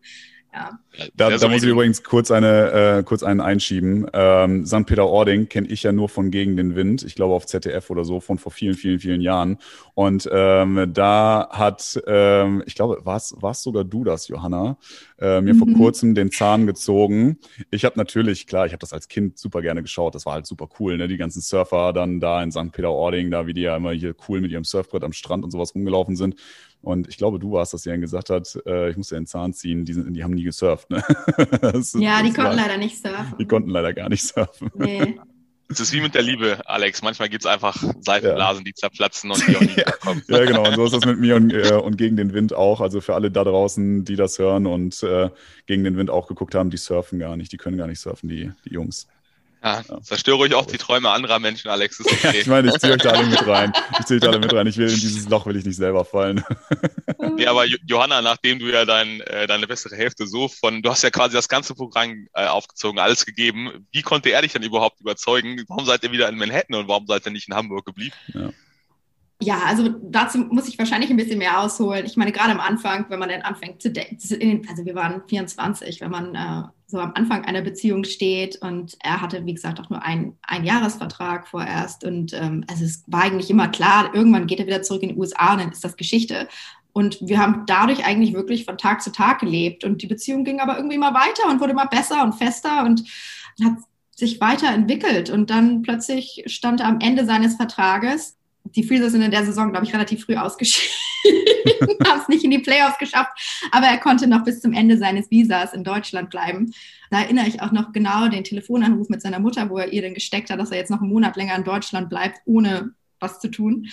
ja. 0.53 0.79
Da, 1.15 1.29
da 1.29 1.47
muss 1.47 1.63
ich 1.63 1.69
übrigens 1.69 2.03
kurz, 2.03 2.31
eine, 2.31 2.97
äh, 2.99 3.03
kurz 3.03 3.23
einen 3.23 3.39
einschieben. 3.39 4.07
Ähm, 4.11 4.65
St. 4.65 4.85
Peter-Ording 4.85 5.47
kenne 5.47 5.67
ich 5.67 5.83
ja 5.83 5.93
nur 5.93 6.09
von 6.09 6.31
Gegen 6.31 6.57
den 6.57 6.75
Wind. 6.75 7.03
Ich 7.03 7.15
glaube 7.15 7.33
auf 7.33 7.45
ZDF 7.45 7.89
oder 7.89 8.03
so 8.03 8.19
von 8.19 8.37
vor 8.37 8.51
vielen, 8.51 8.73
vielen, 8.73 8.99
vielen 8.99 9.21
Jahren. 9.21 9.57
Und 9.93 10.29
ähm, 10.31 10.91
da 10.93 11.47
hat, 11.51 12.01
ähm, 12.07 12.61
ich 12.65 12.75
glaube, 12.75 13.05
war 13.05 13.15
es 13.17 13.63
sogar 13.63 13.85
du 13.85 14.03
das, 14.03 14.27
Johanna, 14.27 14.77
äh, 15.17 15.39
mir 15.39 15.53
mhm. 15.53 15.59
vor 15.59 15.67
kurzem 15.77 16.13
den 16.13 16.29
Zahn 16.29 16.67
gezogen. 16.67 17.37
Ich 17.69 17.85
habe 17.85 17.97
natürlich, 17.97 18.45
klar, 18.45 18.65
ich 18.65 18.73
habe 18.73 18.81
das 18.81 18.91
als 18.91 19.07
Kind 19.07 19.37
super 19.37 19.61
gerne 19.61 19.81
geschaut. 19.81 20.13
Das 20.13 20.25
war 20.25 20.33
halt 20.33 20.45
super 20.45 20.67
cool, 20.79 20.97
ne? 20.97 21.07
Die 21.07 21.17
ganzen 21.17 21.41
Surfer 21.41 21.93
dann 21.93 22.19
da 22.19 22.43
in 22.43 22.51
St. 22.51 22.71
Peter-Ording, 22.73 23.31
da 23.31 23.47
wie 23.47 23.53
die 23.53 23.61
ja 23.61 23.77
immer 23.77 23.91
hier 23.93 24.13
cool 24.27 24.41
mit 24.41 24.51
ihrem 24.51 24.65
Surfbrett 24.65 25.03
am 25.03 25.13
Strand 25.13 25.45
und 25.45 25.51
sowas 25.51 25.73
rumgelaufen 25.73 26.17
sind. 26.17 26.35
Und 26.81 27.07
ich 27.07 27.17
glaube, 27.17 27.37
du 27.39 27.51
warst, 27.51 27.73
dass 27.73 27.83
sie 27.83 27.91
dann 27.91 28.01
gesagt 28.01 28.29
hat, 28.29 28.57
äh, 28.65 28.89
ich 28.89 28.97
muss 28.97 29.09
dir 29.09 29.15
den 29.15 29.27
Zahn 29.27 29.53
ziehen, 29.53 29.85
die, 29.85 29.93
sind, 29.93 30.13
die 30.13 30.23
haben 30.23 30.33
nie 30.33 30.43
gesurft. 30.43 30.80
Ne? 30.89 31.03
das, 31.61 31.93
ja, 31.93 32.21
die 32.21 32.33
konnten 32.33 32.37
war, 32.37 32.55
leider 32.55 32.77
nicht 32.77 33.01
surfen. 33.01 33.35
Die 33.39 33.45
konnten 33.45 33.69
leider 33.69 33.93
gar 33.93 34.09
nicht 34.09 34.23
surfen. 34.23 34.71
Nee. 34.75 35.19
Es 35.71 35.79
ist 35.79 35.93
wie 35.93 36.01
mit 36.01 36.15
der 36.15 36.21
Liebe, 36.21 36.59
Alex. 36.65 37.01
Manchmal 37.01 37.29
gibt 37.29 37.45
es 37.45 37.49
einfach 37.49 37.81
Seifenblasen, 38.01 38.61
ja. 38.61 38.63
die 38.65 38.73
zerplatzen 38.73 39.31
und 39.31 39.47
die 39.47 39.55
auch 39.55 39.61
nie 39.61 39.83
kommen. 40.01 40.21
ja, 40.27 40.43
genau. 40.43 40.67
Und 40.67 40.75
so 40.75 40.85
ist 40.85 40.93
das 40.93 41.05
mit 41.05 41.19
mir 41.19 41.37
und, 41.37 41.53
äh, 41.53 41.71
und, 41.73 41.97
gegen 41.97 42.17
den 42.17 42.33
Wind 42.33 42.53
auch. 42.53 42.81
Also 42.81 42.99
für 42.99 43.15
alle 43.15 43.31
da 43.31 43.45
draußen, 43.45 44.03
die 44.03 44.17
das 44.17 44.37
hören 44.37 44.67
und 44.67 45.01
äh, 45.03 45.29
gegen 45.67 45.85
den 45.85 45.95
Wind 45.95 46.09
auch 46.09 46.27
geguckt 46.27 46.55
haben, 46.55 46.71
die 46.71 46.77
surfen 46.77 47.19
gar 47.19 47.37
nicht. 47.37 47.53
Die 47.53 47.57
können 47.57 47.77
gar 47.77 47.87
nicht 47.87 48.01
surfen, 48.01 48.27
die, 48.27 48.51
die 48.65 48.73
Jungs. 48.73 49.07
Ja, 49.63 49.83
zerstöre 50.01 50.39
euch 50.39 50.55
auch 50.55 50.65
die 50.65 50.79
Träume 50.79 51.11
anderer 51.11 51.37
Menschen, 51.37 51.69
Alex. 51.69 51.99
Okay. 51.99 52.17
Ja, 52.23 52.31
ich 52.31 52.47
meine, 52.47 52.69
ich 52.69 52.79
ziehe 52.79 52.93
euch 52.93 53.01
da 53.01 53.11
alle 53.11 53.27
mit 53.27 53.45
rein. 53.45 53.73
Ich 53.99 54.05
ziehe 54.05 54.17
euch 54.17 54.21
da 54.21 54.29
alle 54.29 54.39
mit 54.39 54.51
rein. 54.51 54.65
Ich 54.65 54.77
will 54.77 54.89
in 54.89 54.99
dieses 54.99 55.29
Loch 55.29 55.45
will 55.45 55.55
ich 55.55 55.65
nicht 55.65 55.77
selber 55.77 56.05
fallen. 56.05 56.43
Nee, 57.37 57.45
aber 57.45 57.65
Johanna, 57.65 58.21
nachdem 58.21 58.59
du 58.59 58.65
ja 58.65 58.83
dein, 58.83 59.21
äh, 59.21 59.47
deine 59.47 59.67
bessere 59.67 59.95
Hälfte 59.95 60.27
so 60.27 60.47
von, 60.47 60.81
du 60.81 60.89
hast 60.89 61.03
ja 61.03 61.11
quasi 61.11 61.33
das 61.33 61.47
ganze 61.47 61.75
Programm 61.75 62.27
äh, 62.33 62.45
aufgezogen, 62.45 62.99
alles 62.99 63.25
gegeben. 63.25 63.87
Wie 63.91 64.01
konnte 64.01 64.31
er 64.31 64.41
dich 64.41 64.53
dann 64.53 64.63
überhaupt 64.63 64.99
überzeugen? 64.99 65.63
Warum 65.67 65.85
seid 65.85 66.03
ihr 66.03 66.11
wieder 66.11 66.27
in 66.27 66.37
Manhattan 66.37 66.75
und 66.75 66.87
warum 66.87 67.05
seid 67.07 67.25
ihr 67.25 67.31
nicht 67.31 67.47
in 67.47 67.55
Hamburg 67.55 67.85
geblieben? 67.85 68.15
Ja. 68.33 68.49
Ja, 69.43 69.63
also 69.65 69.89
dazu 70.03 70.37
muss 70.37 70.67
ich 70.67 70.77
wahrscheinlich 70.77 71.09
ein 71.09 71.17
bisschen 71.17 71.39
mehr 71.39 71.59
ausholen. 71.59 72.05
Ich 72.05 72.15
meine, 72.15 72.31
gerade 72.31 72.51
am 72.51 72.59
Anfang, 72.59 73.07
wenn 73.09 73.17
man 73.17 73.29
dann 73.29 73.41
anfängt 73.41 73.81
zu 73.81 73.89
denken, 73.89 74.67
also 74.69 74.85
wir 74.85 74.93
waren 74.93 75.23
24, 75.27 75.99
wenn 75.99 76.11
man 76.11 76.35
äh, 76.35 76.63
so 76.85 76.99
am 76.99 77.13
Anfang 77.15 77.43
einer 77.45 77.63
Beziehung 77.63 78.03
steht 78.03 78.61
und 78.61 78.97
er 79.01 79.19
hatte, 79.19 79.43
wie 79.45 79.55
gesagt, 79.55 79.79
auch 79.79 79.89
nur 79.89 80.03
einen, 80.03 80.37
Jahresvertrag 80.61 81.47
vorerst 81.47 82.03
und 82.03 82.33
ähm, 82.33 82.65
also 82.69 82.85
es 82.85 83.03
war 83.07 83.23
eigentlich 83.23 83.49
immer 83.49 83.67
klar, 83.69 84.13
irgendwann 84.13 84.45
geht 84.45 84.59
er 84.59 84.67
wieder 84.67 84.83
zurück 84.83 85.01
in 85.01 85.09
die 85.09 85.15
USA 85.15 85.53
und 85.53 85.61
dann 85.61 85.71
ist 85.71 85.83
das 85.83 85.97
Geschichte. 85.97 86.47
Und 86.93 87.17
wir 87.21 87.39
haben 87.39 87.63
dadurch 87.65 88.05
eigentlich 88.05 88.33
wirklich 88.33 88.65
von 88.65 88.77
Tag 88.77 89.01
zu 89.01 89.11
Tag 89.11 89.39
gelebt 89.39 89.83
und 89.83 90.03
die 90.03 90.07
Beziehung 90.07 90.43
ging 90.43 90.59
aber 90.59 90.75
irgendwie 90.75 90.97
immer 90.97 91.15
weiter 91.15 91.49
und 91.49 91.61
wurde 91.61 91.71
immer 91.71 91.87
besser 91.87 92.23
und 92.23 92.33
fester 92.33 92.83
und 92.83 93.03
hat 93.63 93.77
sich 94.15 94.39
weiterentwickelt 94.39 95.31
und 95.31 95.49
dann 95.49 95.81
plötzlich 95.81 96.43
stand 96.45 96.81
er 96.81 96.87
am 96.87 96.99
Ende 96.99 97.25
seines 97.25 97.55
Vertrages 97.55 98.37
die 98.75 98.83
Freezers 98.83 99.11
sind 99.11 99.21
in 99.21 99.31
der 99.31 99.45
Saison, 99.45 99.71
glaube 99.71 99.85
ich, 99.85 99.93
relativ 99.93 100.25
früh 100.25 100.35
ausgeschieden, 100.35 100.91
haben 102.05 102.21
es 102.21 102.27
nicht 102.27 102.43
in 102.43 102.51
die 102.51 102.59
Playoffs 102.59 102.97
geschafft, 102.97 103.31
aber 103.71 103.87
er 103.87 103.97
konnte 103.97 104.27
noch 104.27 104.43
bis 104.43 104.61
zum 104.61 104.73
Ende 104.73 104.97
seines 104.97 105.29
Visas 105.29 105.73
in 105.73 105.83
Deutschland 105.83 106.29
bleiben. 106.29 106.73
Da 107.09 107.21
erinnere 107.21 107.47
ich 107.47 107.61
auch 107.61 107.71
noch 107.71 107.91
genau 107.91 108.27
den 108.29 108.43
Telefonanruf 108.43 109.09
mit 109.09 109.21
seiner 109.21 109.39
Mutter, 109.39 109.69
wo 109.69 109.77
er 109.77 109.91
ihr 109.91 110.01
dann 110.01 110.13
gesteckt 110.13 110.49
hat, 110.49 110.59
dass 110.59 110.71
er 110.71 110.77
jetzt 110.77 110.91
noch 110.91 111.01
einen 111.01 111.11
Monat 111.11 111.35
länger 111.35 111.55
in 111.55 111.63
Deutschland 111.63 112.09
bleibt, 112.09 112.39
ohne 112.45 112.93
was 113.19 113.39
zu 113.39 113.49
tun. 113.49 113.89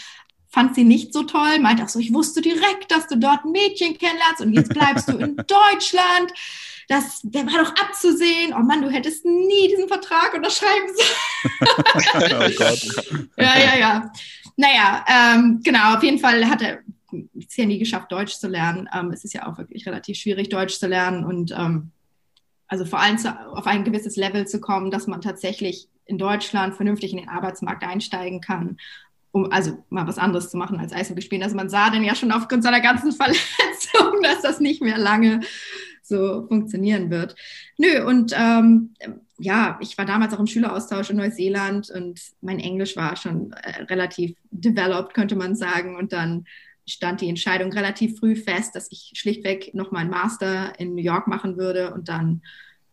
Fand 0.50 0.74
sie 0.74 0.84
nicht 0.84 1.12
so 1.12 1.24
toll, 1.24 1.58
meinte 1.58 1.82
auch 1.82 1.88
so, 1.88 1.98
ich 1.98 2.14
wusste 2.14 2.40
direkt, 2.40 2.90
dass 2.90 3.06
du 3.06 3.18
dort 3.18 3.44
ein 3.44 3.52
Mädchen 3.52 3.98
kennenlernst 3.98 4.40
und 4.40 4.54
jetzt 4.54 4.72
bleibst 4.72 5.08
du 5.08 5.18
in 5.18 5.36
Deutschland. 5.46 6.32
Das, 6.88 7.20
der 7.22 7.44
war 7.44 7.64
doch 7.64 7.74
abzusehen. 7.82 8.54
Oh 8.56 8.62
Mann, 8.62 8.80
du 8.80 8.88
hättest 8.88 9.26
nie 9.26 9.68
diesen 9.68 9.88
Vertrag 9.88 10.32
unterschreiben 10.32 10.86
sollen. 10.94 11.68
oh 13.36 13.42
ja, 13.42 13.58
ja, 13.58 13.78
ja. 13.78 14.12
Naja, 14.60 15.04
ähm, 15.06 15.60
genau, 15.62 15.94
auf 15.94 16.02
jeden 16.02 16.18
Fall 16.18 16.44
hat 16.50 16.62
er 16.62 16.80
es 17.38 17.56
ja 17.56 17.64
nie 17.64 17.78
geschafft, 17.78 18.10
Deutsch 18.10 18.34
zu 18.34 18.48
lernen. 18.48 18.88
Ähm, 18.92 19.12
es 19.12 19.24
ist 19.24 19.32
ja 19.32 19.46
auch 19.46 19.56
wirklich 19.56 19.86
relativ 19.86 20.18
schwierig, 20.18 20.48
Deutsch 20.48 20.80
zu 20.80 20.88
lernen 20.88 21.24
und 21.24 21.54
ähm, 21.56 21.92
also 22.66 22.84
vor 22.84 22.98
allem 22.98 23.18
zu, 23.18 23.28
auf 23.28 23.68
ein 23.68 23.84
gewisses 23.84 24.16
Level 24.16 24.48
zu 24.48 24.60
kommen, 24.60 24.90
dass 24.90 25.06
man 25.06 25.20
tatsächlich 25.20 25.88
in 26.06 26.18
Deutschland 26.18 26.74
vernünftig 26.74 27.12
in 27.12 27.18
den 27.18 27.28
Arbeitsmarkt 27.28 27.84
einsteigen 27.84 28.40
kann, 28.40 28.78
um 29.30 29.52
also 29.52 29.84
mal 29.90 30.08
was 30.08 30.18
anderes 30.18 30.50
zu 30.50 30.56
machen 30.56 30.80
als 30.80 30.92
Eishockey 30.92 31.22
spielen. 31.22 31.44
Also 31.44 31.54
man 31.54 31.70
sah 31.70 31.90
dann 31.90 32.02
ja 32.02 32.16
schon 32.16 32.32
aufgrund 32.32 32.64
seiner 32.64 32.80
ganzen 32.80 33.12
Verletzung, 33.16 34.22
dass 34.24 34.42
das 34.42 34.58
nicht 34.58 34.82
mehr 34.82 34.98
lange 34.98 35.38
so 36.08 36.46
funktionieren 36.48 37.10
wird. 37.10 37.36
Nö, 37.76 38.04
und 38.04 38.32
ähm, 38.36 38.94
ja, 39.38 39.78
ich 39.80 39.96
war 39.96 40.04
damals 40.04 40.34
auch 40.34 40.40
im 40.40 40.46
Schüleraustausch 40.46 41.10
in 41.10 41.16
Neuseeland 41.16 41.90
und 41.90 42.20
mein 42.40 42.58
Englisch 42.58 42.96
war 42.96 43.16
schon 43.16 43.52
äh, 43.52 43.82
relativ 43.84 44.36
developed, 44.50 45.14
könnte 45.14 45.36
man 45.36 45.54
sagen. 45.54 45.96
Und 45.96 46.12
dann 46.12 46.44
stand 46.86 47.20
die 47.20 47.28
Entscheidung 47.28 47.72
relativ 47.72 48.18
früh 48.18 48.34
fest, 48.34 48.74
dass 48.74 48.90
ich 48.90 49.12
schlichtweg 49.14 49.74
noch 49.74 49.92
meinen 49.92 50.10
Master 50.10 50.78
in 50.80 50.94
New 50.94 51.02
York 51.02 51.28
machen 51.28 51.56
würde 51.56 51.94
und 51.94 52.08
dann 52.08 52.42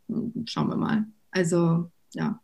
hm, 0.08 0.46
schauen 0.48 0.70
wir 0.70 0.76
mal. 0.76 1.06
Also, 1.32 1.90
ja. 2.14 2.40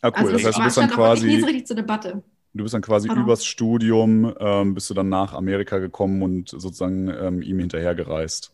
Ah, 0.00 0.08
cool. 0.08 0.14
Also, 0.14 0.32
das 0.32 0.44
heißt, 0.44 0.58
du 0.58 0.62
bist 0.62 0.76
dann 0.78 0.90
quasi. 0.90 1.40
So 1.40 1.46
richtig 1.46 1.66
zur 1.66 1.76
Debatte. 1.76 2.22
Du 2.54 2.62
bist 2.62 2.74
dann 2.74 2.82
quasi 2.82 3.08
Pardon. 3.08 3.24
übers 3.24 3.44
Studium, 3.44 4.34
ähm, 4.40 4.74
bist 4.74 4.88
du 4.88 4.94
dann 4.94 5.08
nach 5.08 5.34
Amerika 5.34 5.78
gekommen 5.78 6.22
und 6.22 6.48
sozusagen 6.48 7.08
ähm, 7.08 7.42
ihm 7.42 7.58
hinterhergereist. 7.58 8.52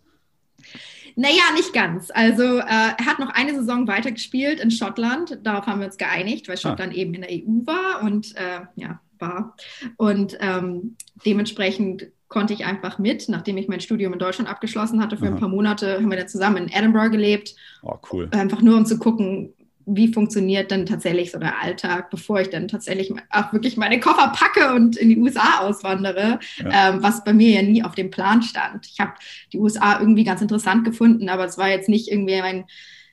Naja, 1.17 1.43
nicht 1.55 1.73
ganz. 1.73 2.11
Also 2.13 2.59
äh, 2.59 2.93
er 2.99 3.07
hat 3.07 3.19
noch 3.19 3.31
eine 3.31 3.55
Saison 3.55 3.87
weitergespielt 3.87 4.61
in 4.61 4.71
Schottland. 4.71 5.39
Darauf 5.43 5.67
haben 5.67 5.81
wir 5.81 5.87
uns 5.87 5.97
geeinigt, 5.97 6.49
weil. 6.49 6.57
Schottland 6.57 6.93
ah. 6.93 6.97
eben 6.97 7.15
in 7.15 7.21
der 7.23 7.31
EU 7.31 7.67
war 7.67 8.03
und 8.03 8.35
äh, 8.37 8.61
ja, 8.77 9.01
war. 9.19 9.57
Und 9.97 10.37
ähm, 10.41 10.97
dementsprechend 11.25 12.07
konnte 12.29 12.53
ich 12.53 12.65
einfach 12.65 12.99
mit, 12.99 13.29
nachdem 13.29 13.57
ich 13.59 13.69
mein 13.69 13.81
Studium 13.81 14.13
in 14.13 14.19
Deutschland 14.19 14.51
abgeschlossen 14.51 15.01
hatte, 15.01 15.17
für 15.17 15.27
Aha. 15.27 15.35
ein 15.35 15.41
paar 15.41 15.49
Monate 15.49 15.97
haben 15.97 16.11
wir 16.11 16.17
dann 16.17 16.29
zusammen 16.29 16.57
in 16.57 16.73
Edinburgh 16.73 17.11
gelebt. 17.11 17.55
Oh, 17.83 17.97
cool. 18.13 18.29
Einfach 18.33 18.61
nur 18.61 18.77
um 18.77 18.87
zu 18.87 18.99
gucken, 18.99 19.55
wie 19.87 20.13
funktioniert 20.13 20.71
dann 20.71 20.87
tatsächlich 20.87 21.31
so 21.31 21.39
der 21.39 21.61
Alltag, 21.61 22.11
bevor 22.11 22.41
ich 22.41 22.51
dann 22.51 22.69
tatsächlich 22.69 23.13
auch 23.31 23.53
wirklich 23.53 23.77
meine 23.77 24.01
Koffer 24.01 24.33
packe 24.35 24.75
und 24.75 24.97
in 24.97 25.11
die 25.11 25.19
USA 25.19 25.61
auswandere, 25.61 26.39
ja. 26.59 26.95
ähm, 26.95 27.03
was 27.03 27.25
bei 27.25 27.33
mir 27.33 27.51
ja 27.51 27.63
nie 27.63 27.83
auf 27.83 27.95
dem 27.95 28.11
Plan 28.11 28.43
stand. 28.43 28.87
Ich 28.87 29.01
habe 29.01 29.13
die 29.53 29.59
USA 29.59 30.01
irgendwie 30.01 30.25
ganz 30.25 30.41
interessant 30.41 30.85
gefunden, 30.85 31.29
aber 31.29 31.45
es 31.45 31.59
war 31.59 31.69
jetzt 31.69 31.89
nicht 31.89 32.11
irgendwie 32.11 32.41
mein 32.41 32.65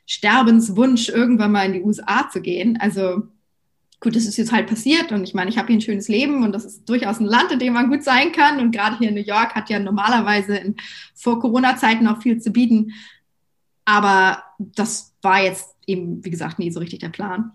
Sterbenswunsch, 0.05 1.09
irgendwann 1.09 1.51
mal 1.51 1.65
in 1.65 1.73
die 1.73 1.81
USA 1.81 2.29
zu 2.29 2.41
gehen. 2.41 2.77
Also 2.79 3.23
gut, 3.99 4.15
das 4.15 4.25
ist 4.25 4.37
jetzt 4.37 4.51
halt 4.51 4.67
passiert 4.67 5.11
und 5.11 5.23
ich 5.23 5.33
meine, 5.33 5.49
ich 5.49 5.57
habe 5.57 5.67
hier 5.67 5.77
ein 5.77 5.81
schönes 5.81 6.07
Leben 6.07 6.43
und 6.43 6.53
das 6.53 6.65
ist 6.65 6.89
durchaus 6.89 7.19
ein 7.19 7.25
Land, 7.25 7.51
in 7.51 7.59
dem 7.59 7.73
man 7.73 7.89
gut 7.89 8.03
sein 8.03 8.31
kann 8.31 8.59
und 8.59 8.71
gerade 8.71 8.97
hier 8.97 9.09
in 9.09 9.15
New 9.15 9.21
York 9.21 9.55
hat 9.55 9.69
ja 9.69 9.79
normalerweise 9.79 10.57
in, 10.57 10.75
vor 11.13 11.39
Corona-Zeiten 11.39 12.07
auch 12.07 12.21
viel 12.21 12.39
zu 12.41 12.51
bieten. 12.51 12.93
Aber 13.85 14.43
das 14.75 15.15
war 15.21 15.41
jetzt 15.41 15.75
eben, 15.87 16.23
wie 16.23 16.29
gesagt, 16.29 16.59
nie 16.59 16.71
so 16.71 16.79
richtig 16.79 16.99
der 16.99 17.09
Plan. 17.09 17.51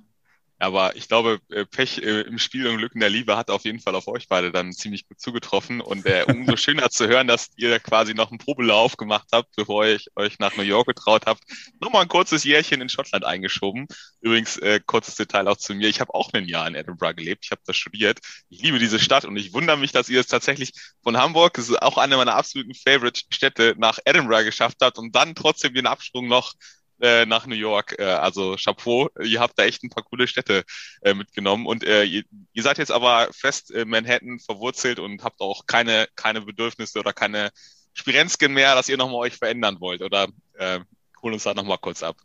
Aber 0.59 0.97
ich 0.97 1.07
glaube, 1.09 1.39
äh, 1.51 1.67
Pech 1.67 1.99
äh, 1.99 2.23
im 2.23 2.39
Spiel 2.39 2.67
und 2.67 2.79
Glück 2.79 2.95
in 2.95 3.01
der 3.01 3.11
Liebe 3.11 3.37
hat 3.37 3.51
auf 3.51 3.65
jeden 3.65 3.79
Fall 3.79 3.95
auf 3.95 4.09
euch 4.09 4.27
beide 4.27 4.53
dann 4.53 4.73
ziemlich 4.73 5.07
gut 5.07 5.21
zugetroffen. 5.21 5.83
Und 5.83 6.07
äh, 6.07 6.25
umso 6.27 6.57
schöner 6.57 6.89
zu 6.89 7.07
hören, 7.09 7.27
dass 7.27 7.51
ihr 7.57 7.79
quasi 7.79 8.15
noch 8.15 8.31
einen 8.31 8.39
Probelauf 8.39 8.97
gemacht 8.97 9.29
habt, 9.33 9.55
bevor 9.55 9.87
ihr 9.87 10.01
euch 10.15 10.39
nach 10.39 10.57
New 10.57 10.63
York 10.63 10.87
getraut 10.87 11.27
habt. 11.27 11.43
Nochmal 11.79 12.03
ein 12.03 12.09
kurzes 12.09 12.45
Jährchen 12.45 12.81
in 12.81 12.89
Schottland 12.89 13.27
eingeschoben. 13.27 13.87
Übrigens, 14.23 14.57
äh, 14.57 14.81
kurzes 14.85 15.17
Detail 15.17 15.47
auch 15.47 15.59
zu 15.59 15.75
mir. 15.75 15.89
Ich 15.89 16.01
habe 16.01 16.15
auch 16.15 16.33
ein 16.33 16.47
Jahr 16.47 16.67
in 16.67 16.75
Edinburgh 16.75 17.15
gelebt. 17.15 17.45
Ich 17.45 17.51
habe 17.51 17.61
das 17.67 17.77
studiert. 17.77 18.21
Ich 18.49 18.63
liebe 18.63 18.79
diese 18.79 18.99
Stadt 18.99 19.27
und 19.27 19.37
ich 19.37 19.53
wundere 19.53 19.77
mich, 19.77 19.93
dass 19.93 20.09
ihr 20.09 20.21
es 20.21 20.27
tatsächlich 20.27 20.73
von 21.03 21.19
Hamburg, 21.19 21.55
das 21.55 21.69
ist 21.69 21.83
auch 21.83 21.99
eine 21.99 22.17
meiner 22.17 22.35
absoluten 22.35 22.75
Favorite-Städte, 22.75 23.75
nach 23.77 23.99
Edinburgh 24.07 24.45
geschafft 24.45 24.79
habt 24.81 24.97
und 24.97 25.15
dann 25.15 25.35
trotzdem 25.35 25.75
den 25.75 25.87
Absprung 25.87 26.29
noch 26.29 26.55
äh, 27.01 27.27
nach 27.27 27.47
New 27.47 27.55
York. 27.55 27.97
Äh, 27.99 28.05
also 28.05 28.57
Chapeau, 28.57 29.09
ihr 29.23 29.41
habt 29.41 29.59
da 29.59 29.65
echt 29.65 29.83
ein 29.83 29.91
paar 29.91 30.05
coole 30.05 30.27
Städte 30.27 30.65
äh, 31.03 31.15
mitgenommen. 31.15 31.67
Und 31.67 31.83
ihr, 31.83 32.25
ihr 32.53 32.63
seid 32.63 32.79
jetzt 32.79 32.93
aber 32.93 33.29
fest 33.33 33.71
in 33.71 33.89
Manhattan 33.89 34.39
verwurzelt 34.39 34.99
und 34.99 35.23
habt 35.23 35.41
auch 35.41 35.67
keine, 35.67 36.09
keine 36.17 36.43
Bedürfnisse 36.43 36.99
oder 36.99 37.13
keine 37.13 37.51
Spirenzken 37.95 38.53
mehr, 38.53 38.75
dass 38.75 38.89
ihr 38.89 38.97
nochmal 38.97 39.21
euch 39.21 39.37
verändern 39.37 39.81
wollt. 39.81 40.03
Oder 40.03 40.29
äh, 40.55 40.81
hol 41.23 41.33
uns 41.33 41.45
da 41.45 41.55
nochmal 41.55 41.79
kurz 41.79 42.03
ab. 42.03 42.17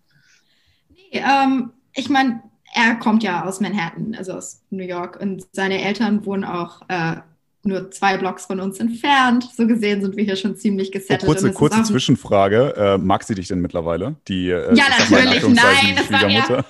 Nee, 0.90 1.24
ähm, 1.24 1.72
ich 1.94 2.10
meine, 2.10 2.44
er 2.74 2.96
kommt 2.96 3.24
ja 3.24 3.46
aus 3.46 3.60
Manhattan, 3.60 4.16
also 4.16 4.34
aus 4.34 4.64
New 4.70 4.84
York, 4.86 5.20
und 5.20 5.48
seine 5.52 5.82
Eltern 5.82 6.26
wohnen 6.26 6.46
auch 6.46 6.82
äh, 6.88 7.18
nur 7.64 7.92
zwei 7.92 8.18
Blocks 8.18 8.46
von 8.46 8.60
uns 8.60 8.80
entfernt. 8.80 9.48
So 9.56 9.68
gesehen 9.68 10.02
sind 10.02 10.16
wir 10.16 10.24
hier 10.24 10.36
schon 10.36 10.56
ziemlich 10.56 10.92
gesettelt. 10.92 11.24
Oh, 11.24 11.28
kurze 11.28 11.52
kurze 11.52 11.84
Zwischenfrage. 11.84 12.74
Äh, 12.76 12.98
mag 12.98 13.24
sie 13.24 13.36
dich 13.36 13.48
denn 13.48 13.62
mittlerweile? 13.62 14.16
Die, 14.28 14.50
äh, 14.50 14.74
ja, 14.74 14.86
natürlich. 14.90 15.44
Nein, 15.44 15.96
das 15.96 16.12
war 16.12 16.28
ja, 16.28 16.44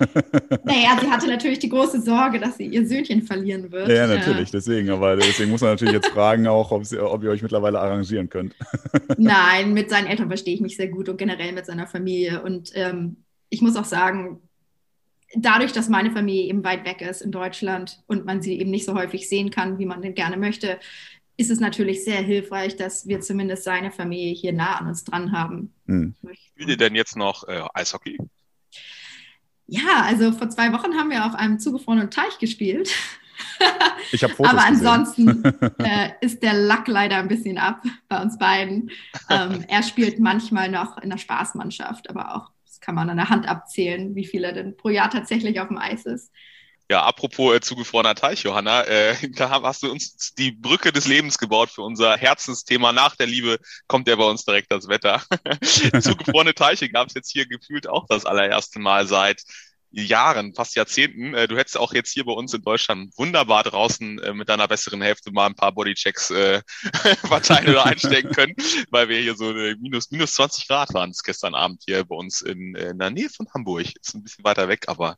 Naja, 0.64 0.98
sie 1.00 1.10
hatte 1.10 1.28
natürlich 1.28 1.60
die 1.60 1.70
große 1.70 2.02
Sorge, 2.02 2.40
dass 2.40 2.58
sie 2.58 2.66
ihr 2.66 2.86
Söhnchen 2.86 3.22
verlieren 3.22 3.72
wird. 3.72 3.88
Ja, 3.90 4.06
natürlich. 4.06 4.52
Deswegen. 4.52 4.90
Aber 4.90 5.16
deswegen 5.16 5.52
muss 5.52 5.62
man 5.62 5.72
natürlich 5.72 5.94
jetzt 5.94 6.10
fragen 6.10 6.48
auch, 6.48 6.72
ob, 6.72 6.86
sie, 6.86 7.00
ob 7.00 7.24
ihr 7.24 7.30
euch 7.30 7.42
mittlerweile 7.42 7.80
arrangieren 7.80 8.30
könnt. 8.30 8.56
Nein, 9.18 9.74
mit 9.74 9.90
seinen 9.90 10.08
Eltern 10.08 10.28
verstehe 10.28 10.56
ich 10.56 10.62
mich 10.62 10.76
sehr 10.76 10.90
gut 10.90 11.08
und 11.08 11.18
generell 11.18 11.54
mit 11.54 11.66
seiner 11.66 11.88
Familie. 11.88 12.42
Und 12.42 12.72
ähm, 12.74 13.24
ich 13.50 13.62
muss 13.62 13.78
auch 13.78 13.86
sagen, 13.86 14.42
dadurch, 15.36 15.72
dass 15.72 15.90
meine 15.90 16.12
Familie 16.12 16.46
eben 16.46 16.64
weit 16.64 16.86
weg 16.86 17.02
ist 17.02 17.22
in 17.22 17.32
Deutschland 17.32 18.02
und 18.08 18.26
man 18.26 18.42
sie 18.42 18.60
eben 18.60 18.72
nicht 18.72 18.86
so 18.86 18.94
häufig 18.94 19.28
sehen 19.30 19.52
kann, 19.52 19.80
wie 19.80 19.86
man 19.86 20.02
denn 20.02 20.16
gerne 20.16 20.38
möchte, 20.38 20.80
ist 21.38 21.50
es 21.50 21.60
natürlich 21.60 22.04
sehr 22.04 22.22
hilfreich, 22.22 22.76
dass 22.76 23.08
wir 23.08 23.22
zumindest 23.22 23.64
seine 23.64 23.92
Familie 23.92 24.34
hier 24.34 24.54
nah 24.54 24.76
an 24.76 24.88
uns 24.88 25.04
dran 25.04 25.32
haben. 25.32 25.74
Hm. 25.88 26.16
Spielt 26.34 26.70
ihr 26.70 26.78
denn 26.78 26.96
jetzt 26.96 27.16
noch 27.16 27.48
äh, 27.48 27.64
Eishockey? 27.74 28.18
Ja, 29.68 30.04
also 30.04 30.32
vor 30.34 30.50
zwei 30.50 30.74
Wochen 30.74 30.96
haben 30.96 31.10
wir 31.10 31.26
auf 31.26 31.34
einem 31.34 31.60
zugefrorenen 31.60 32.12
Teich 32.12 32.38
gespielt. 32.38 32.90
Ich 34.12 34.24
habe 34.24 34.34
Fotos 34.34 34.52
Aber 34.52 34.66
ansonsten 34.66 35.44
äh, 35.80 36.12
ist 36.22 36.44
der 36.44 36.54
Lack 36.54 36.88
leider 36.88 37.18
ein 37.18 37.28
bisschen 37.28 37.58
ab 37.58 37.82
bei 38.08 38.22
uns 38.22 38.38
beiden. 38.38 38.92
Ähm, 39.30 39.66
er 39.68 39.82
spielt 39.84 40.20
manchmal 40.20 40.70
noch 40.70 40.98
in 41.00 41.10
der 41.10 41.18
Spaßmannschaft, 41.18 42.10
aber 42.10 42.36
auch 42.36 42.52
kann 42.82 42.96
man 42.96 43.10
an 43.10 43.18
der 43.18 43.30
Hand 43.30 43.48
abzählen, 43.48 44.16
wie 44.16 44.26
viel 44.26 44.44
er 44.44 44.54
denn 44.54 44.76
pro 44.76 44.90
Jahr 44.90 45.10
tatsächlich 45.10 45.60
auf 45.60 45.70
dem 45.70 45.78
Eis 45.78 46.06
ist. 46.06 46.32
Ja, 46.92 47.04
apropos 47.04 47.56
äh, 47.56 47.62
zugefrorener 47.62 48.16
Teich, 48.16 48.44
Johanna, 48.44 48.84
äh, 48.84 49.16
da 49.38 49.62
hast 49.64 49.84
du 49.84 49.90
uns 49.90 50.34
die 50.34 50.52
Brücke 50.52 50.92
des 50.92 51.08
Lebens 51.08 51.38
gebaut 51.38 51.70
für 51.70 51.84
unser 51.84 52.18
Herzensthema. 52.18 52.92
Nach 52.92 53.16
der 53.16 53.28
Liebe 53.28 53.60
kommt 53.88 54.10
ja 54.10 54.18
bei 54.18 54.26
uns 54.26 54.44
direkt 54.44 54.74
das 54.74 54.90
Wetter. 54.90 55.24
Zugefrorene 55.62 56.54
Teiche 56.54 56.90
gab 56.90 57.08
es 57.08 57.14
jetzt 57.14 57.32
hier 57.32 57.48
gefühlt 57.48 57.88
auch 57.88 58.08
das 58.10 58.26
allererste 58.26 58.80
Mal 58.80 59.08
seit 59.08 59.42
Jahren, 59.92 60.54
fast 60.54 60.76
Jahrzehnten. 60.76 61.34
Äh, 61.34 61.48
du 61.48 61.58
hättest 61.58 61.78
auch 61.78 61.94
jetzt 61.94 62.12
hier 62.12 62.26
bei 62.26 62.32
uns 62.32 62.54
in 62.54 62.62
Deutschland 62.62 63.12
wunderbar 63.18 63.64
draußen 63.64 64.20
äh, 64.20 64.34
mit 64.34 64.50
deiner 64.50 64.68
besseren 64.68 65.02
Hälfte 65.02 65.32
mal 65.32 65.48
ein 65.48 65.56
paar 65.56 65.74
Bodychecks 65.74 66.32
äh, 66.32 66.62
verteilen 67.28 67.70
oder 67.70 67.86
einstecken 67.86 68.32
können, 68.32 68.56
weil 68.90 69.10
wir 69.10 69.20
hier 69.20 69.36
so 69.36 69.50
eine 69.50 69.76
minus, 69.80 70.12
minus 70.12 70.34
20 70.34 70.68
Grad 70.68 70.94
waren 70.94 71.12
es 71.12 71.24
gestern 71.24 71.56
Abend 71.56 71.84
hier 71.86 72.04
bei 72.06 72.16
uns 72.16 72.42
in, 72.42 72.76
in 72.76 72.98
der 72.98 73.10
Nähe 73.10 73.30
von 73.30 73.48
Hamburg. 73.54 73.88
Ist 74.00 74.16
ein 74.16 74.24
bisschen 74.24 74.44
weiter 74.44 74.68
weg, 74.68 74.86
aber 74.88 75.18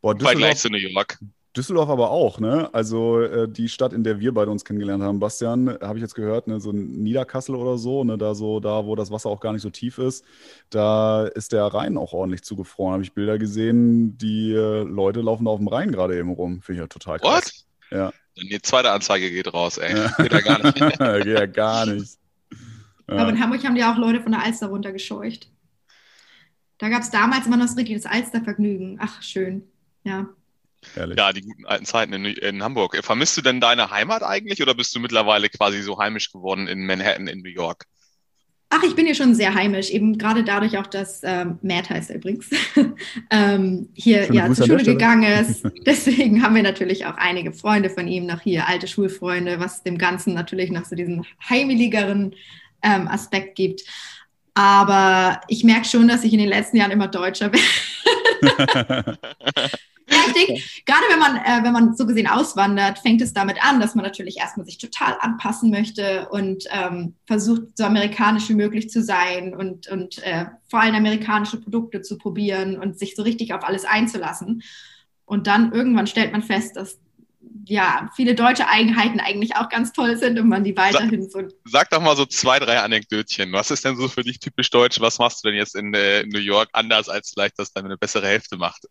Boah, 0.00 0.18
Vergleich 0.18 0.58
zu 0.58 0.70
New 0.70 0.78
York. 0.78 1.18
Düsseldorf 1.56 1.88
aber 1.88 2.10
auch, 2.10 2.38
ne? 2.38 2.72
Also 2.72 3.20
äh, 3.20 3.48
die 3.48 3.68
Stadt, 3.68 3.92
in 3.92 4.04
der 4.04 4.20
wir 4.20 4.32
beide 4.32 4.52
uns 4.52 4.64
kennengelernt 4.64 5.02
haben, 5.02 5.18
Bastian, 5.18 5.78
habe 5.80 5.98
ich 5.98 6.02
jetzt 6.02 6.14
gehört, 6.14 6.46
ne, 6.46 6.60
so 6.60 6.70
Niederkassel 6.70 7.56
oder 7.56 7.76
so, 7.76 8.04
ne, 8.04 8.16
da 8.16 8.36
so, 8.36 8.60
da, 8.60 8.86
wo 8.86 8.94
das 8.94 9.10
Wasser 9.10 9.30
auch 9.30 9.40
gar 9.40 9.52
nicht 9.52 9.62
so 9.62 9.70
tief 9.70 9.98
ist, 9.98 10.24
da 10.70 11.26
ist 11.26 11.52
der 11.52 11.64
Rhein 11.64 11.96
auch 11.96 12.12
ordentlich 12.12 12.42
zugefroren. 12.42 12.92
Habe 12.92 13.02
ich 13.02 13.14
Bilder 13.14 13.36
gesehen, 13.36 14.16
die 14.16 14.52
äh, 14.52 14.84
Leute 14.84 15.22
laufen 15.22 15.46
da 15.46 15.50
auf 15.50 15.58
dem 15.58 15.66
Rhein 15.66 15.90
gerade 15.90 16.16
eben 16.16 16.30
rum. 16.30 16.62
Finde 16.62 16.80
ich 16.80 16.84
ja 16.84 16.86
total 16.86 17.18
krass. 17.18 17.66
What? 17.90 17.98
Ja. 17.98 18.12
Die 18.36 18.62
zweite 18.62 18.92
Anzeige 18.92 19.28
geht 19.30 19.52
raus, 19.52 19.78
ey. 19.78 19.96
Ja. 19.96 20.08
Geht 20.18 20.32
ja 20.32 20.40
gar 20.40 20.62
nicht. 20.62 20.74
geht 20.98 21.26
ja 21.26 21.46
gar 21.46 21.86
nicht. 21.86 22.16
Ja. 23.08 23.16
Aber 23.16 23.30
in 23.30 23.40
Hamburg 23.40 23.64
haben 23.64 23.74
die 23.74 23.82
auch 23.82 23.96
Leute 23.96 24.20
von 24.20 24.30
der 24.30 24.44
Alster 24.44 24.68
runtergescheucht. 24.68 25.50
Da 26.78 26.88
gab 26.88 27.02
es 27.02 27.10
damals 27.10 27.46
immer 27.46 27.56
noch 27.56 27.66
so 27.66 27.74
richtiges 27.74 28.06
Alstervergnügen. 28.06 28.98
Ach, 29.00 29.20
schön. 29.20 29.64
Ja. 30.04 30.28
Ehrlich. 30.96 31.18
Ja, 31.18 31.32
die 31.32 31.42
guten 31.42 31.66
alten 31.66 31.84
Zeiten 31.84 32.12
in, 32.12 32.24
in, 32.24 32.62
Hamburg. 32.62 32.98
Vermisst 33.02 33.36
du 33.36 33.42
denn 33.42 33.60
deine 33.60 33.90
Heimat 33.90 34.22
eigentlich 34.22 34.62
oder 34.62 34.74
bist 34.74 34.94
du 34.94 35.00
mittlerweile 35.00 35.48
quasi 35.48 35.82
so 35.82 35.98
heimisch 35.98 36.32
geworden 36.32 36.66
in 36.66 36.86
Manhattan, 36.86 37.26
in 37.26 37.42
New 37.42 37.50
York? 37.50 37.86
Ach, 38.72 38.84
ich 38.84 38.94
bin 38.94 39.04
hier 39.04 39.16
schon 39.16 39.34
sehr 39.34 39.52
heimisch, 39.52 39.90
eben 39.90 40.16
gerade 40.16 40.44
dadurch 40.44 40.78
auch, 40.78 40.86
dass 40.86 41.22
ähm, 41.24 41.58
Matt 41.60 41.90
heißt 41.90 42.10
er 42.10 42.16
übrigens, 42.16 42.48
ähm, 43.30 43.88
hier 43.94 44.24
Schöne 44.24 44.36
ja 44.36 44.46
Grüße 44.46 44.62
zur 44.62 44.78
Schule 44.78 44.84
gegangen 44.84 45.24
ist. 45.24 45.64
Deswegen 45.86 46.40
haben 46.40 46.54
wir 46.54 46.62
natürlich 46.62 47.04
auch 47.06 47.16
einige 47.16 47.52
Freunde 47.52 47.90
von 47.90 48.06
ihm 48.06 48.26
noch 48.26 48.42
hier, 48.42 48.68
alte 48.68 48.86
Schulfreunde, 48.86 49.58
was 49.58 49.82
dem 49.82 49.98
Ganzen 49.98 50.34
natürlich 50.34 50.70
noch 50.70 50.84
so 50.84 50.94
diesen 50.94 51.26
heimeligeren 51.48 52.36
ähm, 52.82 53.08
Aspekt 53.08 53.56
gibt. 53.56 53.82
Aber 54.54 55.40
ich 55.48 55.64
merke 55.64 55.86
schon, 55.86 56.06
dass 56.06 56.22
ich 56.22 56.32
in 56.32 56.38
den 56.38 56.48
letzten 56.48 56.76
Jahren 56.76 56.92
immer 56.92 57.08
deutscher 57.08 57.50
werde. 58.42 59.18
Ja, 60.10 60.18
ich 60.26 60.32
denke, 60.32 60.62
gerade 60.86 61.04
wenn 61.08 61.18
man, 61.18 61.36
äh, 61.36 61.64
wenn 61.64 61.72
man 61.72 61.96
so 61.96 62.06
gesehen 62.06 62.26
auswandert, 62.26 62.98
fängt 62.98 63.22
es 63.22 63.32
damit 63.32 63.62
an, 63.64 63.80
dass 63.80 63.94
man 63.94 64.04
natürlich 64.04 64.38
erstmal 64.38 64.66
sich 64.66 64.78
total 64.78 65.16
anpassen 65.20 65.70
möchte 65.70 66.28
und 66.30 66.64
ähm, 66.70 67.14
versucht, 67.26 67.76
so 67.76 67.84
amerikanisch 67.84 68.48
wie 68.48 68.54
möglich 68.54 68.90
zu 68.90 69.02
sein 69.02 69.54
und, 69.54 69.88
und 69.88 70.18
äh, 70.24 70.46
vor 70.68 70.80
allem 70.80 70.94
amerikanische 70.94 71.60
Produkte 71.60 72.02
zu 72.02 72.18
probieren 72.18 72.78
und 72.78 72.98
sich 72.98 73.14
so 73.14 73.22
richtig 73.22 73.54
auf 73.54 73.62
alles 73.64 73.84
einzulassen. 73.84 74.62
Und 75.24 75.46
dann 75.46 75.72
irgendwann 75.72 76.08
stellt 76.08 76.32
man 76.32 76.42
fest, 76.42 76.76
dass 76.76 76.98
ja, 77.66 78.10
viele 78.16 78.34
deutsche 78.34 78.68
Eigenheiten 78.68 79.20
eigentlich 79.20 79.56
auch 79.56 79.68
ganz 79.68 79.92
toll 79.92 80.16
sind 80.16 80.38
und 80.38 80.48
man 80.48 80.64
die 80.64 80.76
weiterhin 80.76 81.28
so. 81.30 81.42
Sag 81.64 81.90
doch 81.90 82.00
mal 82.00 82.16
so 82.16 82.26
zwei, 82.26 82.58
drei 82.58 82.80
Anekdötchen. 82.80 83.52
Was 83.52 83.70
ist 83.70 83.84
denn 83.84 83.96
so 83.96 84.08
für 84.08 84.22
dich 84.22 84.40
typisch 84.40 84.70
deutsch? 84.70 85.00
Was 85.00 85.18
machst 85.18 85.44
du 85.44 85.48
denn 85.48 85.56
jetzt 85.56 85.76
in 85.76 85.94
äh, 85.94 86.24
New 86.24 86.40
York 86.40 86.68
anders, 86.72 87.08
als 87.08 87.30
vielleicht 87.30 87.58
das 87.58 87.72
deine 87.72 87.96
bessere 87.96 88.26
Hälfte 88.26 88.56
macht? 88.56 88.86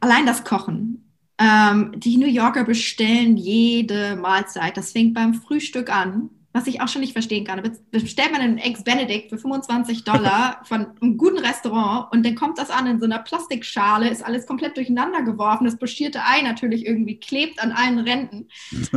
Allein 0.00 0.26
das 0.26 0.44
Kochen. 0.44 1.10
Ähm, 1.38 1.92
die 1.96 2.18
New 2.18 2.26
Yorker 2.26 2.64
bestellen 2.64 3.36
jede 3.36 4.16
Mahlzeit. 4.16 4.76
Das 4.76 4.92
fängt 4.92 5.14
beim 5.14 5.34
Frühstück 5.34 5.90
an. 5.90 6.30
Was 6.52 6.66
ich 6.66 6.80
auch 6.80 6.88
schon 6.88 7.00
nicht 7.00 7.12
verstehen 7.12 7.44
kann. 7.44 7.62
Bestellt 7.90 8.32
man 8.32 8.40
einen 8.40 8.58
Eggs 8.58 8.82
Benedict 8.82 9.30
für 9.30 9.38
25 9.38 10.02
Dollar 10.02 10.60
von 10.64 10.86
einem 11.00 11.16
guten 11.16 11.38
Restaurant 11.38 12.12
und 12.12 12.26
dann 12.26 12.34
kommt 12.34 12.58
das 12.58 12.70
an 12.70 12.86
in 12.88 12.98
so 12.98 13.04
einer 13.04 13.20
Plastikschale, 13.20 14.08
ist 14.08 14.24
alles 14.24 14.46
komplett 14.46 14.76
durcheinander 14.76 15.22
geworfen. 15.22 15.64
Das 15.64 15.78
pochierte 15.78 16.20
Ei 16.24 16.42
natürlich 16.42 16.86
irgendwie 16.86 17.20
klebt 17.20 17.62
an 17.62 17.70
allen 17.70 18.00
Ränden. 18.00 18.48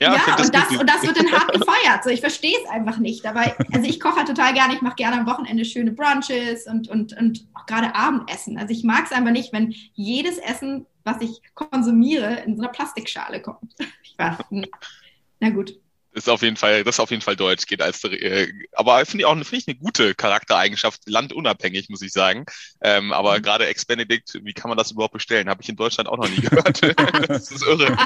ja, 0.00 0.14
ja 0.14 0.36
und, 0.38 0.54
das, 0.54 0.70
und 0.70 0.88
das 0.88 1.02
wird 1.02 1.18
dann 1.18 1.30
hart 1.30 1.52
gefeiert. 1.52 2.04
So, 2.04 2.10
ich 2.10 2.20
verstehe 2.20 2.56
es 2.64 2.70
einfach 2.70 2.98
nicht. 2.98 3.26
Aber 3.26 3.42
also 3.72 3.88
ich 3.88 4.00
koche 4.00 4.24
total 4.24 4.54
gerne. 4.54 4.74
Ich 4.74 4.82
mache 4.82 4.96
gerne 4.96 5.20
am 5.20 5.26
Wochenende 5.26 5.66
schöne 5.66 5.92
Brunches 5.92 6.66
und, 6.66 6.88
und, 6.88 7.12
und 7.18 7.46
auch 7.52 7.66
gerade 7.66 7.94
Abendessen. 7.94 8.56
Also 8.56 8.72
ich 8.72 8.82
mag 8.82 9.04
es 9.04 9.12
einfach 9.12 9.32
nicht, 9.32 9.52
wenn 9.52 9.74
jedes 9.92 10.38
Essen, 10.38 10.86
was 11.04 11.20
ich 11.20 11.42
konsumiere, 11.54 12.42
in 12.46 12.56
so 12.56 12.62
einer 12.62 12.72
Plastikschale 12.72 13.42
kommt. 13.42 13.74
Ich 14.02 14.18
war, 14.18 14.38
na 15.38 15.50
gut 15.50 15.78
ist 16.12 16.28
auf 16.28 16.42
jeden 16.42 16.56
Fall, 16.56 16.84
das 16.84 16.96
ist 16.96 17.00
auf 17.00 17.10
jeden 17.10 17.22
Fall 17.22 17.36
Deutsch, 17.36 17.66
geht 17.66 17.82
als, 17.82 18.02
äh, 18.04 18.48
aber 18.72 19.04
finde 19.06 19.22
ich 19.22 19.26
auch 19.26 19.34
finde 19.34 19.56
ich 19.56 19.68
eine 19.68 19.76
gute 19.76 20.14
Charaktereigenschaft, 20.14 21.02
landunabhängig, 21.06 21.88
muss 21.88 22.02
ich 22.02 22.12
sagen. 22.12 22.44
Ähm, 22.82 23.12
aber 23.12 23.38
mhm. 23.38 23.42
gerade 23.42 23.66
Ex-Benedict, 23.66 24.40
wie 24.42 24.52
kann 24.52 24.68
man 24.68 24.78
das 24.78 24.90
überhaupt 24.90 25.14
bestellen? 25.14 25.48
Habe 25.48 25.62
ich 25.62 25.68
in 25.68 25.76
Deutschland 25.76 26.08
auch 26.08 26.18
noch 26.18 26.28
nie 26.28 26.40
gehört. 26.40 26.80
das 27.28 27.50
ist 27.50 27.64
irre. 27.64 27.96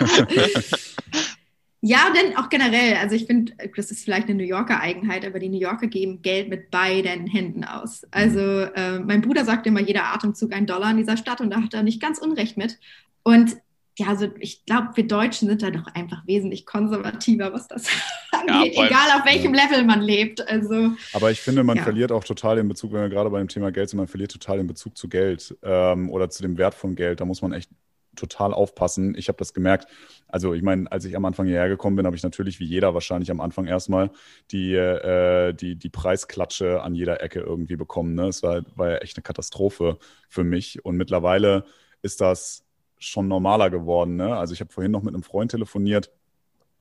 Ja, 1.87 2.11
denn 2.15 2.35
auch 2.39 2.49
generell, 2.49 2.95
also 2.95 3.15
ich 3.15 3.27
finde, 3.27 3.53
das 3.77 3.91
ist 3.91 4.05
vielleicht 4.05 4.29
eine 4.29 4.37
New 4.37 4.45
Yorker 4.45 4.81
Eigenheit, 4.81 5.27
aber 5.27 5.39
die 5.39 5.51
New 5.51 5.61
Yorker 5.61 5.87
geben 5.87 6.23
Geld 6.23 6.49
mit 6.49 6.71
beiden 6.71 7.27
Händen 7.27 7.63
aus. 7.63 8.07
Also 8.11 8.41
äh, 8.41 9.01
mein 9.01 9.21
Bruder 9.21 9.45
sagt 9.45 9.67
immer, 9.67 9.81
jeder 9.81 10.07
Atemzug 10.07 10.55
ein 10.55 10.67
Dollar 10.67 10.93
in 10.93 10.97
dieser 10.97 11.19
Stadt 11.19 11.43
und 11.43 11.51
da 11.51 11.61
hat 11.61 11.75
er 11.75 11.83
nicht 11.83 12.01
ganz 12.01 12.19
Unrecht 12.19 12.57
mit. 12.57 12.79
Und 13.23 13.59
ja, 13.97 14.09
also 14.09 14.29
ich 14.41 14.65
glaube, 14.65 14.89
wir 14.95 15.07
Deutschen 15.07 15.49
sind 15.49 15.63
da 15.63 15.71
doch 15.71 15.87
einfach 15.95 16.27
wesentlich 16.27 16.67
konservativer, 16.67 17.53
was 17.53 17.69
das 17.69 17.87
angeht, 18.33 18.75
ja, 18.75 18.87
egal 18.87 19.19
auf 19.19 19.25
welchem 19.25 19.55
Level 19.55 19.85
man 19.85 20.01
lebt. 20.01 20.47
Also, 20.49 20.93
Aber 21.13 21.31
ich 21.31 21.41
finde, 21.41 21.63
man 21.63 21.77
ja. 21.77 21.85
verliert 21.85 22.11
auch 22.11 22.25
total 22.25 22.57
den 22.57 22.69
Bezug, 22.69 22.93
wenn 22.93 23.03
wir 23.03 23.09
gerade 23.09 23.31
bei 23.31 23.39
dem 23.39 23.49
Thema 23.49 23.71
Geld 23.71 23.91
sind, 23.91 23.99
man 23.99 24.09
verliert 24.09 24.33
total 24.33 24.59
den 24.59 24.67
Bezug 24.67 24.97
zu 24.99 25.09
Geld 25.09 25.57
ähm, 25.63 26.11
oder 26.11 26.29
zu 26.29 26.43
dem 26.43 26.59
Wert 26.59 26.75
von 26.75 26.97
Geld. 26.97 27.21
Da 27.21 27.25
muss 27.25 27.41
man 27.41 27.53
echt 27.53 27.71
total 28.17 28.53
aufpassen. 28.53 29.15
Ich 29.17 29.29
habe 29.29 29.39
das 29.39 29.55
gemerkt. 29.55 29.87
Also 30.29 30.55
ich 30.55 30.63
meine, 30.63 30.91
als 30.91 31.05
ich 31.05 31.17
am 31.17 31.25
Anfang 31.25 31.47
hierher 31.47 31.69
gekommen 31.69 31.97
bin, 31.97 32.07
habe 32.07 32.17
ich 32.17 32.23
natürlich 32.23 32.59
wie 32.61 32.65
jeder 32.65 32.95
wahrscheinlich 32.95 33.31
am 33.31 33.41
Anfang 33.41 33.67
erstmal 33.67 34.11
die, 34.51 34.75
äh, 34.75 35.53
die, 35.53 35.77
die 35.77 35.89
Preisklatsche 35.89 36.83
an 36.83 36.95
jeder 36.95 37.23
Ecke 37.23 37.41
irgendwie 37.41 37.77
bekommen. 37.77 38.15
Ne? 38.15 38.27
Es 38.27 38.43
war, 38.43 38.63
war 38.75 38.91
ja 38.91 38.97
echt 38.99 39.17
eine 39.17 39.23
Katastrophe 39.23 39.99
für 40.29 40.45
mich. 40.45 40.85
Und 40.85 40.97
mittlerweile 40.97 41.65
ist 42.03 42.21
das 42.21 42.64
schon 43.05 43.29
normaler 43.29 43.71
geworden. 43.71 44.17
Ne? 44.17 44.37
Also 44.37 44.55
ich 44.55 44.61
habe 44.61 44.73
vorhin 44.73 44.93
noch 44.93 45.03
mit 45.03 45.15
einem 45.15 45.23
Freund 45.23 45.51
telefoniert 45.51 46.11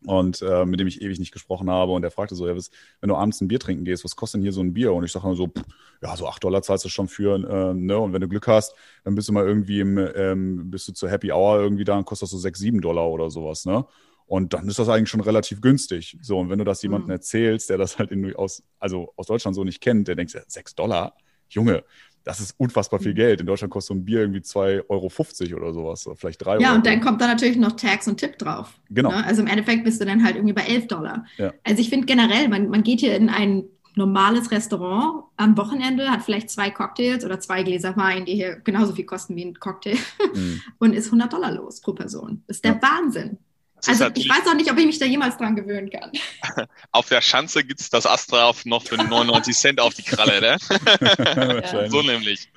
und 0.05 0.41
äh, 0.41 0.65
mit 0.65 0.79
dem 0.79 0.87
ich 0.87 1.01
ewig 1.01 1.19
nicht 1.19 1.31
gesprochen 1.31 1.69
habe 1.69 1.91
und 1.93 2.01
der 2.01 2.11
fragte 2.11 2.35
so, 2.35 2.47
ja, 2.47 2.55
was, 2.55 2.71
wenn 2.99 3.09
du 3.09 3.15
abends 3.15 3.41
ein 3.41 3.47
Bier 3.47 3.59
trinken 3.59 3.85
gehst, 3.85 4.03
was 4.03 4.15
kostet 4.15 4.39
denn 4.39 4.43
hier 4.43 4.51
so 4.51 4.61
ein 4.61 4.73
Bier? 4.73 4.93
Und 4.93 5.03
ich 5.03 5.11
sage 5.11 5.35
so, 5.35 5.47
pff, 5.47 5.63
ja, 6.01 6.15
so 6.15 6.27
acht 6.27 6.43
Dollar 6.43 6.61
zahlst 6.61 6.85
du 6.85 6.89
schon 6.89 7.07
für, 7.07 7.35
äh, 7.35 7.73
ne? 7.73 7.97
Und 7.97 8.13
wenn 8.13 8.21
du 8.21 8.27
Glück 8.27 8.47
hast, 8.47 8.75
dann 9.03 9.15
bist 9.15 9.29
du 9.29 9.33
mal 9.33 9.45
irgendwie 9.45 9.79
im, 9.79 9.97
ähm, 9.97 10.69
bist 10.69 10.87
du 10.87 10.93
zur 10.93 11.09
Happy 11.09 11.31
Hour 11.31 11.61
irgendwie 11.61 11.85
da 11.85 11.97
und 11.97 12.05
kostet 12.05 12.25
das 12.25 12.31
so 12.31 12.37
sechs, 12.37 12.59
sieben 12.59 12.81
Dollar 12.81 13.09
oder 13.09 13.29
sowas, 13.29 13.65
ne? 13.65 13.85
Und 14.25 14.53
dann 14.53 14.67
ist 14.67 14.79
das 14.79 14.89
eigentlich 14.89 15.09
schon 15.09 15.21
relativ 15.21 15.61
günstig. 15.61 16.17
So, 16.21 16.39
und 16.39 16.49
wenn 16.49 16.57
du 16.57 16.65
das 16.65 16.81
jemandem 16.81 17.07
mhm. 17.07 17.13
erzählst, 17.13 17.69
der 17.69 17.77
das 17.77 17.99
halt 17.99 18.11
in, 18.11 18.35
aus, 18.35 18.63
also 18.79 19.13
aus 19.15 19.27
Deutschland 19.27 19.55
so 19.55 19.63
nicht 19.63 19.81
kennt, 19.81 20.07
der 20.07 20.15
denkt, 20.15 20.33
ja, 20.33 20.41
sechs 20.47 20.75
Dollar, 20.75 21.15
Junge, 21.49 21.83
das 22.23 22.39
ist 22.39 22.55
unfassbar 22.57 22.99
viel 22.99 23.11
mhm. 23.11 23.17
Geld. 23.17 23.41
In 23.41 23.47
Deutschland 23.47 23.71
kostet 23.71 23.89
so 23.89 23.93
ein 23.95 24.05
Bier 24.05 24.21
irgendwie 24.21 24.39
2,50 24.39 24.83
Euro 24.89 25.61
oder 25.61 25.73
sowas, 25.73 26.07
oder 26.07 26.15
vielleicht 26.15 26.43
3 26.43 26.51
Euro. 26.51 26.61
Ja, 26.61 26.75
und 26.75 26.85
dann 26.85 27.01
kommt 27.01 27.21
da 27.21 27.27
natürlich 27.27 27.57
noch 27.57 27.73
Tax 27.73 28.07
und 28.07 28.17
Tipp 28.17 28.37
drauf. 28.37 28.79
Genau. 28.89 29.09
Ne? 29.09 29.25
Also 29.25 29.41
im 29.41 29.47
Endeffekt 29.47 29.83
bist 29.83 29.99
du 30.01 30.05
dann 30.05 30.23
halt 30.23 30.35
irgendwie 30.35 30.53
bei 30.53 30.63
11 30.63 30.87
Dollar. 30.87 31.25
Ja. 31.37 31.53
Also 31.63 31.81
ich 31.81 31.89
finde 31.89 32.05
generell, 32.05 32.47
man, 32.47 32.69
man 32.69 32.83
geht 32.83 33.01
hier 33.01 33.15
in 33.15 33.29
ein 33.29 33.65
normales 33.95 34.51
Restaurant 34.51 35.25
am 35.37 35.57
Wochenende, 35.57 36.09
hat 36.09 36.23
vielleicht 36.23 36.49
zwei 36.49 36.71
Cocktails 36.71 37.25
oder 37.25 37.39
zwei 37.39 37.63
Gläser 37.63 37.95
Wein, 37.95 38.25
die 38.25 38.33
hier 38.33 38.55
genauso 38.55 38.93
viel 38.93 39.05
kosten 39.05 39.35
wie 39.35 39.45
ein 39.45 39.59
Cocktail 39.59 39.97
mhm. 40.33 40.61
und 40.79 40.93
ist 40.93 41.07
100 41.07 41.31
Dollar 41.31 41.51
los 41.51 41.81
pro 41.81 41.93
Person. 41.93 42.43
Das 42.47 42.57
ist 42.57 42.65
der 42.65 42.73
ja. 42.73 42.81
Wahnsinn. 42.81 43.37
Also 43.87 44.07
ich 44.15 44.29
weiß 44.29 44.47
auch 44.47 44.55
nicht, 44.55 44.71
ob 44.71 44.77
ich 44.77 44.85
mich 44.85 44.99
da 44.99 45.05
jemals 45.05 45.37
dran 45.37 45.55
gewöhnen 45.55 45.89
kann. 45.89 46.11
auf 46.91 47.09
der 47.09 47.21
Schanze 47.21 47.63
gibt 47.63 47.81
es 47.81 47.89
das 47.89 48.05
Astra 48.05 48.53
noch 48.65 48.83
für 48.83 48.97
99 48.97 49.55
Cent 49.55 49.81
auf 49.81 49.93
die 49.93 50.03
Kralle, 50.03 50.39
ne? 50.39 50.57
ja. 51.73 51.89
So 51.89 52.01
nämlich. 52.01 52.49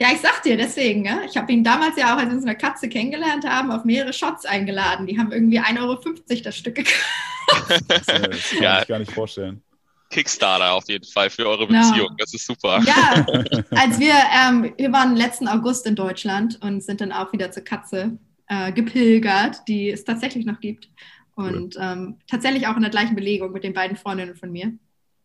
Ja, 0.00 0.08
ich 0.12 0.20
sag 0.20 0.42
dir 0.42 0.56
deswegen, 0.56 1.02
ne? 1.02 1.22
ich 1.28 1.36
habe 1.36 1.52
ihn 1.52 1.62
damals 1.62 1.96
ja 1.96 2.14
auch, 2.14 2.18
als 2.18 2.28
wir 2.28 2.36
uns 2.36 2.44
eine 2.44 2.56
Katze 2.56 2.88
kennengelernt 2.88 3.46
haben, 3.46 3.70
auf 3.70 3.84
mehrere 3.84 4.12
Shots 4.12 4.44
eingeladen. 4.44 5.06
Die 5.06 5.18
haben 5.18 5.30
irgendwie 5.30 5.60
1,50 5.60 5.80
Euro 5.80 6.00
das 6.42 6.56
Stück 6.56 6.74
gekauft. 6.74 7.82
Das, 7.88 8.06
das 8.06 8.06
kann 8.06 8.62
ja. 8.62 8.82
ich 8.82 8.88
gar 8.88 8.98
nicht 8.98 9.12
vorstellen. 9.12 9.62
Kickstarter 10.10 10.72
auf 10.72 10.88
jeden 10.88 11.06
Fall 11.06 11.30
für 11.30 11.48
eure 11.48 11.66
Beziehung. 11.66 12.08
No. 12.10 12.16
Das 12.18 12.34
ist 12.34 12.46
super. 12.46 12.82
Ja, 12.84 13.24
als 13.70 13.98
wir, 13.98 14.14
ähm, 14.36 14.72
wir 14.76 14.92
waren 14.92 15.16
letzten 15.16 15.48
August 15.48 15.86
in 15.86 15.96
Deutschland 15.96 16.58
und 16.62 16.82
sind 16.82 17.00
dann 17.00 17.12
auch 17.12 17.32
wieder 17.32 17.50
zur 17.50 17.64
Katze 17.64 18.18
äh, 18.52 18.72
gepilgert, 18.72 19.62
die 19.66 19.90
es 19.90 20.04
tatsächlich 20.04 20.44
noch 20.44 20.60
gibt. 20.60 20.90
Und 21.34 21.76
cool. 21.76 21.82
ähm, 21.82 22.18
tatsächlich 22.28 22.66
auch 22.66 22.76
in 22.76 22.82
der 22.82 22.90
gleichen 22.90 23.14
Belegung 23.14 23.52
mit 23.52 23.64
den 23.64 23.72
beiden 23.72 23.96
Freundinnen 23.96 24.36
von 24.36 24.52
mir. 24.52 24.74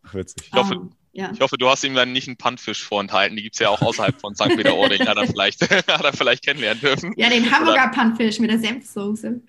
Ach, 0.02 0.14
witzig. 0.14 0.46
Ich 0.46 0.52
hoffe, 0.54 0.74
um, 0.74 0.82
ähm, 0.82 0.90
ja. 1.12 1.30
ich 1.34 1.40
hoffe, 1.40 1.58
du 1.58 1.68
hast 1.68 1.84
ihm 1.84 1.94
dann 1.94 2.12
nicht 2.12 2.28
einen 2.28 2.38
Pannfisch 2.38 2.82
vorenthalten. 2.82 3.36
Die 3.36 3.42
gibt 3.42 3.56
es 3.56 3.60
ja 3.60 3.68
auch 3.68 3.82
außerhalb 3.82 4.18
von 4.18 4.34
St. 4.34 4.56
Peter-Ording. 4.56 5.00
hat, 5.06 5.18
er 5.18 5.26
vielleicht, 5.26 5.70
hat 5.70 6.04
er 6.04 6.12
vielleicht 6.14 6.44
kennenlernen 6.44 6.80
dürfen. 6.80 7.12
Ja, 7.18 7.28
den 7.28 7.50
Hamburger 7.50 7.88
Pannfisch 7.88 8.38
mit 8.38 8.50
der 8.50 8.58
Senfsoße. 8.58 9.42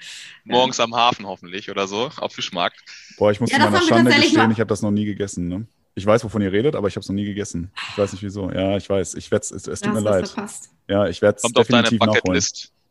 Morgens 0.43 0.77
ja. 0.77 0.83
am 0.83 0.95
Hafen 0.95 1.25
hoffentlich 1.25 1.71
oder 1.71 1.87
so, 1.87 2.11
auf 2.17 2.33
Fischmarkt. 2.33 2.83
Boah, 3.17 3.31
ich 3.31 3.39
muss 3.39 3.51
ja, 3.51 3.59
zu 3.59 3.63
meiner 3.69 3.81
Schande 3.81 4.11
gestehen, 4.11 4.51
ich 4.51 4.59
habe 4.59 4.67
das 4.67 4.81
noch 4.81 4.91
nie 4.91 5.05
gegessen. 5.05 5.47
Ne? 5.47 5.65
Ich 5.95 6.05
weiß, 6.05 6.25
wovon 6.25 6.41
ihr 6.41 6.51
redet, 6.51 6.75
aber 6.75 6.89
ich 6.89 6.95
habe 6.95 7.01
es 7.01 7.07
noch 7.07 7.15
nie 7.15 7.25
gegessen. 7.25 7.71
Ich 7.91 7.97
weiß 7.97 8.11
nicht 8.11 8.23
wieso. 8.23 8.51
Ja, 8.51 8.75
ich 8.75 8.89
weiß. 8.89 9.15
Ich 9.15 9.31
werde 9.31 9.45
es, 9.49 9.67
es 9.67 9.79
tut 9.79 9.93
mir 9.93 10.01
leid. 10.01 10.27
Verpasst. 10.27 10.71
Ja, 10.89 11.07
ich 11.07 11.21
werde 11.21 11.39
es 11.41 11.53
definitiv 11.53 11.99
nachholen. 11.99 12.41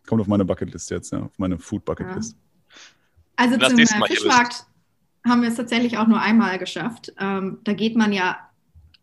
Kommt 0.08 0.22
auf 0.22 0.26
meine 0.26 0.46
Bucketlist 0.46 0.90
jetzt, 0.90 1.12
ja, 1.12 1.20
auf 1.20 1.38
meine 1.38 1.58
Food 1.58 1.84
Bucketlist. 1.84 2.34
Ja. 2.34 2.76
Also 3.36 3.58
zum 3.58 3.78
äh, 3.78 3.86
Fischmarkt 4.06 4.64
haben 5.26 5.42
wir 5.42 5.50
es 5.50 5.56
tatsächlich 5.56 5.98
auch 5.98 6.06
nur 6.06 6.18
einmal 6.18 6.58
geschafft. 6.58 7.12
Ähm, 7.20 7.58
da 7.64 7.74
geht 7.74 7.94
man 7.94 8.14
ja, 8.14 8.38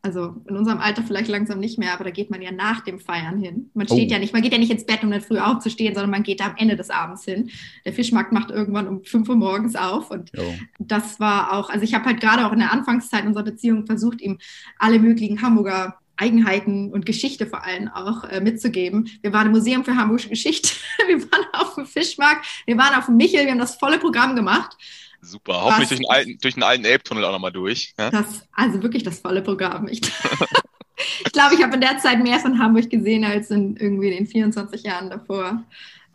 also 0.02 0.42
in 0.48 0.58
unserem 0.58 0.80
Alter 0.80 1.04
vielleicht 1.04 1.30
langsam 1.30 1.60
nicht 1.60 1.78
mehr, 1.78 1.94
aber 1.94 2.06
da 2.06 2.10
geht 2.10 2.32
man 2.32 2.42
ja 2.42 2.52
nach 2.52 2.82
dem 2.82 3.00
Feiern 3.00 3.38
hin. 3.38 3.70
Man 3.76 3.86
steht 3.86 4.10
oh. 4.10 4.14
ja 4.14 4.18
nicht, 4.18 4.34
man 4.34 4.42
geht 4.42 4.52
ja 4.52 4.58
nicht 4.58 4.72
ins 4.72 4.88
Bett, 4.88 5.04
um 5.04 5.12
dann 5.12 5.22
früh 5.22 5.38
aufzustehen, 5.38 5.94
sondern 5.94 6.10
man 6.10 6.24
geht 6.24 6.44
am 6.44 6.56
Ende 6.58 6.76
des 6.76 6.90
Abends 6.90 7.24
hin. 7.24 7.52
Der 7.86 7.94
Fischmarkt 7.94 8.32
macht 8.32 8.50
irgendwann 8.50 8.88
um 8.88 9.04
5 9.04 9.30
Uhr 9.30 9.36
morgens 9.36 9.76
auf 9.76 10.10
und 10.10 10.32
jo. 10.36 10.56
das 10.80 11.20
war 11.20 11.54
auch, 11.54 11.70
also 11.70 11.84
ich 11.84 11.94
habe 11.94 12.06
halt 12.06 12.20
gerade 12.20 12.48
auch 12.48 12.52
in 12.52 12.60
der 12.60 12.74
Anfangszeit 12.74 13.28
unserer 13.28 13.44
Beziehung 13.44 13.86
versucht, 13.86 14.22
ihm 14.22 14.40
alle 14.80 14.98
möglichen 14.98 15.44
Hamburger 15.44 16.00
Eigenheiten 16.18 16.92
und 16.92 17.06
Geschichte 17.06 17.46
vor 17.46 17.64
allem 17.64 17.88
auch 17.90 18.24
äh, 18.26 18.42
mitzugeben. 18.42 19.10
Wir 19.22 19.34
waren 19.34 19.48
im 19.48 19.54
Museum 19.54 19.84
für 19.84 19.96
Hamburgische 19.96 20.30
Geschichte, 20.30 20.70
wir 21.08 21.22
waren 21.32 21.46
auf 21.54 21.76
dem 21.76 21.86
Fischmarkt, 21.86 22.46
wir 22.66 22.78
waren 22.78 22.96
auf 22.96 23.06
dem 23.06 23.18
Michel, 23.18 23.46
wir 23.46 23.52
haben 23.52 23.60
das 23.60 23.76
volle 23.76 24.00
Programm 24.00 24.36
gemacht. 24.36 24.78
Super, 25.22 25.64
hoffentlich 25.64 25.90
durch 25.90 26.00
den 26.00 26.10
alten, 26.10 26.38
durch 26.40 26.54
den 26.54 26.64
alten 26.64 26.86
Elbtunnel 26.86 27.26
auch 27.26 27.32
nochmal 27.32 27.52
durch. 27.52 27.94
Ja? 27.98 28.12
Das, 28.12 28.48
also 28.54 28.84
wirklich 28.84 29.04
das 29.04 29.20
volle 29.20 29.42
Programm. 29.42 29.88
Ich, 29.88 30.02
ich 31.26 31.32
glaube, 31.32 31.56
ich 31.56 31.64
habe 31.64 31.76
in 31.76 31.82
der 31.82 31.98
Zeit 31.98 32.22
mehr 32.22 32.40
von 32.40 32.60
Hamburg 32.60 32.90
gesehen 32.90 33.26
als 33.26 33.50
in 33.50 33.76
irgendwie 33.76 34.12
den 34.12 34.28
24 34.28 34.84
Jahren 34.84 35.10
davor. 35.10 35.64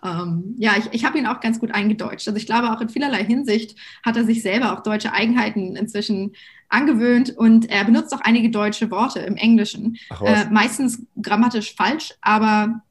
Ähm, 0.03 0.55
ja, 0.59 0.73
ich, 0.79 0.87
ich 0.93 1.05
habe 1.05 1.19
ihn 1.19 1.27
auch 1.27 1.41
ganz 1.41 1.59
gut 1.59 1.73
eingedeutscht. 1.73 2.27
Also 2.27 2.37
ich 2.37 2.47
glaube, 2.47 2.73
auch 2.73 2.81
in 2.81 2.89
vielerlei 2.89 3.25
Hinsicht 3.25 3.79
hat 4.05 4.17
er 4.17 4.25
sich 4.25 4.43
selber 4.43 4.73
auch 4.73 4.83
deutsche 4.83 5.13
Eigenheiten 5.13 5.77
inzwischen 5.77 6.33
angewöhnt 6.69 7.37
und 7.37 7.69
er 7.69 7.85
benutzt 7.85 8.15
auch 8.15 8.21
einige 8.21 8.51
deutsche 8.51 8.91
Worte 8.91 9.21
im 9.21 9.37
Englischen. 9.37 9.99
Äh, 10.25 10.47
meistens 10.51 11.03
grammatisch 11.21 11.75
falsch, 11.75 12.15
aber 12.21 12.83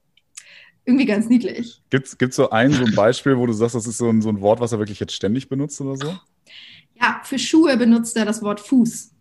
irgendwie 0.86 1.06
ganz 1.06 1.30
niedlich. 1.30 1.82
Gibt 1.90 2.08
es 2.08 2.36
so 2.36 2.50
ein, 2.50 2.72
so 2.72 2.84
ein 2.84 2.96
Beispiel, 2.96 3.38
wo 3.38 3.46
du 3.46 3.54
sagst, 3.54 3.76
das 3.76 3.88
ist 3.88 3.98
so 3.98 4.10
ein, 4.10 4.22
so 4.22 4.30
ein 4.30 4.42
Wort, 4.42 4.60
was 4.60 4.72
er 4.72 4.80
wirklich 4.80 5.00
jetzt 5.00 5.14
ständig 5.14 5.48
benutzt 5.48 5.80
oder 5.82 5.96
so? 5.96 6.18
Ja, 7.00 7.22
für 7.24 7.40
Schuhe 7.40 7.78
benutzt 7.78 8.18
er 8.18 8.26
das 8.26 8.42
Wort 8.42 8.60
Fuß. 8.60 9.12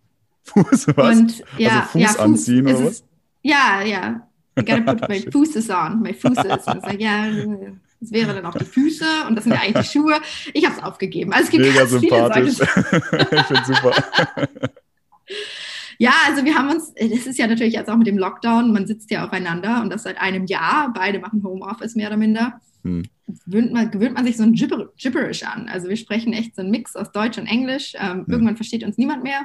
Fuß, 0.43 0.87
was? 0.95 1.17
Und, 1.17 1.43
ja, 1.57 1.69
also 1.69 1.81
Fuß, 1.91 2.01
ja, 2.01 2.07
Fuß 2.09 2.19
anziehen 2.19 2.67
oder 2.67 2.85
was? 2.85 3.03
Ja, 3.41 3.81
ja. 3.83 4.27
I 4.59 4.65
gotta 4.65 4.93
put 4.93 5.09
my 5.09 5.19
Fußes 5.19 5.69
on, 5.69 6.01
my 6.01 6.13
Fußes. 6.13 6.67
Also, 6.67 6.97
ja, 6.97 7.25
das 7.99 8.11
wäre 8.11 8.33
dann 8.33 8.45
auch 8.45 8.55
die 8.55 8.65
Füße 8.65 9.05
und 9.27 9.35
das 9.35 9.43
sind 9.43 9.53
ja 9.53 9.61
eigentlich 9.61 9.87
die 9.87 9.99
Schuhe. 9.99 10.15
Ich 10.53 10.65
habe 10.65 10.75
es 10.75 10.83
aufgegeben. 10.83 11.33
Also 11.33 11.45
es 11.45 11.51
gibt 11.51 11.65
Mega 11.65 11.85
sympathisch. 11.85 12.59
ich 13.31 13.45
finde 13.45 13.63
super. 13.65 13.93
Ja, 16.01 16.13
also 16.27 16.45
wir 16.45 16.55
haben 16.55 16.69
uns, 16.69 16.93
das 16.93 17.27
ist 17.27 17.37
ja 17.37 17.45
natürlich 17.45 17.73
jetzt 17.73 17.89
auch 17.89 17.97
mit 17.97 18.07
dem 18.07 18.17
Lockdown, 18.17 18.71
man 18.71 18.87
sitzt 18.87 19.11
ja 19.11 19.25
aufeinander 19.25 19.81
und 19.81 19.89
das 19.89 20.03
seit 20.03 20.19
einem 20.19 20.45
Jahr. 20.45 20.93
Beide 20.93 21.19
machen 21.19 21.43
Homeoffice 21.43 21.95
mehr 21.95 22.07
oder 22.07 22.15
minder. 22.15 22.61
Hm. 22.83 23.03
Gewöhnt, 23.45 23.73
man, 23.73 23.91
gewöhnt 23.91 24.15
man 24.15 24.25
sich 24.25 24.37
so 24.37 24.43
ein 24.43 24.53
Gibber, 24.53 24.93
Gibberish 24.97 25.43
an. 25.43 25.67
Also 25.67 25.89
wir 25.89 25.97
sprechen 25.97 26.31
echt 26.31 26.55
so 26.55 26.61
einen 26.61 26.71
Mix 26.71 26.95
aus 26.95 27.11
Deutsch 27.11 27.37
und 27.37 27.47
Englisch. 27.47 27.95
Ähm, 27.99 28.19
hm. 28.19 28.25
Irgendwann 28.29 28.55
versteht 28.55 28.85
uns 28.85 28.97
niemand 28.97 29.23
mehr. 29.23 29.41